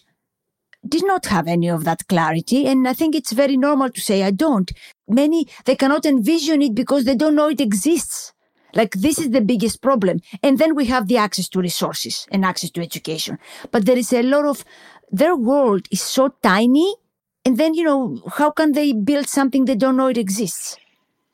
[0.88, 2.66] did not have any of that clarity.
[2.68, 4.72] And I think it's very normal to say I don't.
[5.08, 8.34] Many, they cannot envision it because they don't know it exists.
[8.74, 10.22] Like this is the biggest problem.
[10.44, 13.38] And then we have the access to resources and access to education.
[13.72, 14.64] But there is a lot of,
[15.12, 16.96] their world is so tiny.
[17.44, 20.78] And then, you know, how can they build something they don't know it exists?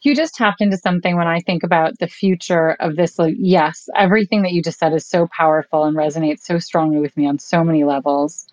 [0.01, 3.19] You just tapped into something when I think about the future of this.
[3.19, 7.27] Yes, everything that you just said is so powerful and resonates so strongly with me
[7.27, 8.47] on so many levels.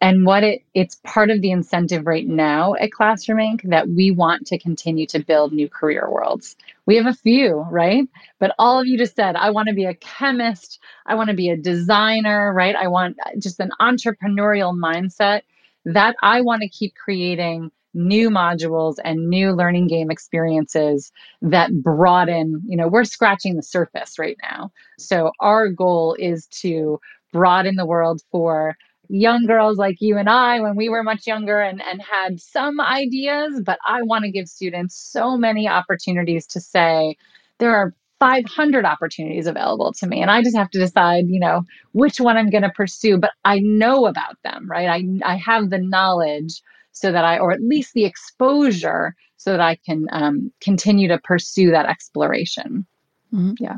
[0.00, 3.68] And what it it's part of the incentive right now at Classroom Inc.
[3.70, 6.56] that we want to continue to build new career worlds.
[6.86, 8.04] We have a few, right?
[8.38, 11.36] But all of you just said, I want to be a chemist, I want to
[11.36, 12.76] be a designer, right?
[12.76, 15.42] I want uh, just an entrepreneurial mindset
[15.84, 21.10] that I want to keep creating new modules and new learning game experiences
[21.42, 24.70] that broaden, you know, we're scratching the surface right now.
[24.98, 27.00] So our goal is to
[27.32, 28.76] broaden the world for
[29.08, 32.80] young girls like you and I when we were much younger and, and had some
[32.80, 37.16] ideas, but I want to give students so many opportunities to say,
[37.58, 41.62] there are 500 opportunities available to me and i just have to decide you know
[41.92, 45.70] which one i'm going to pursue but i know about them right i i have
[45.70, 46.60] the knowledge
[46.98, 51.18] so that I, or at least the exposure, so that I can um, continue to
[51.18, 52.86] pursue that exploration.
[53.32, 53.52] Mm-hmm.
[53.60, 53.76] Yeah.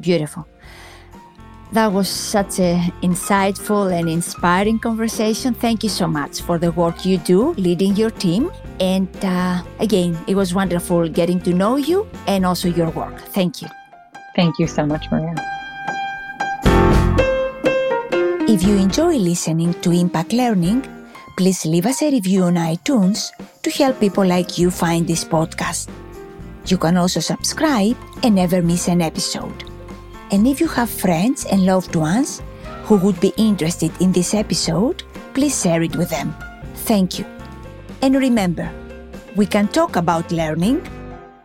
[0.00, 0.46] Beautiful.
[1.74, 5.54] That was such an insightful and inspiring conversation.
[5.54, 8.52] Thank you so much for the work you do leading your team.
[8.78, 13.18] And uh, again, it was wonderful getting to know you and also your work.
[13.34, 13.66] Thank you.
[14.36, 15.34] Thank you so much, Maria.
[18.46, 20.86] If you enjoy listening to Impact Learning,
[21.36, 25.90] please leave us a review on iTunes to help people like you find this podcast.
[26.66, 29.73] You can also subscribe and never miss an episode.
[30.30, 32.42] And if you have friends and loved ones
[32.84, 35.02] who would be interested in this episode,
[35.32, 36.34] please share it with them.
[36.86, 37.26] Thank you.
[38.02, 38.70] And remember,
[39.36, 40.86] we can talk about learning,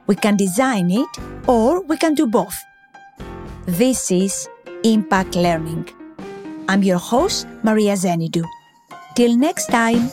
[0.07, 1.07] we can design it,
[1.47, 2.57] or we can do both.
[3.65, 4.49] This is
[4.83, 5.87] Impact Learning.
[6.67, 8.45] I'm your host, Maria Zenidou.
[9.15, 10.11] Till next time.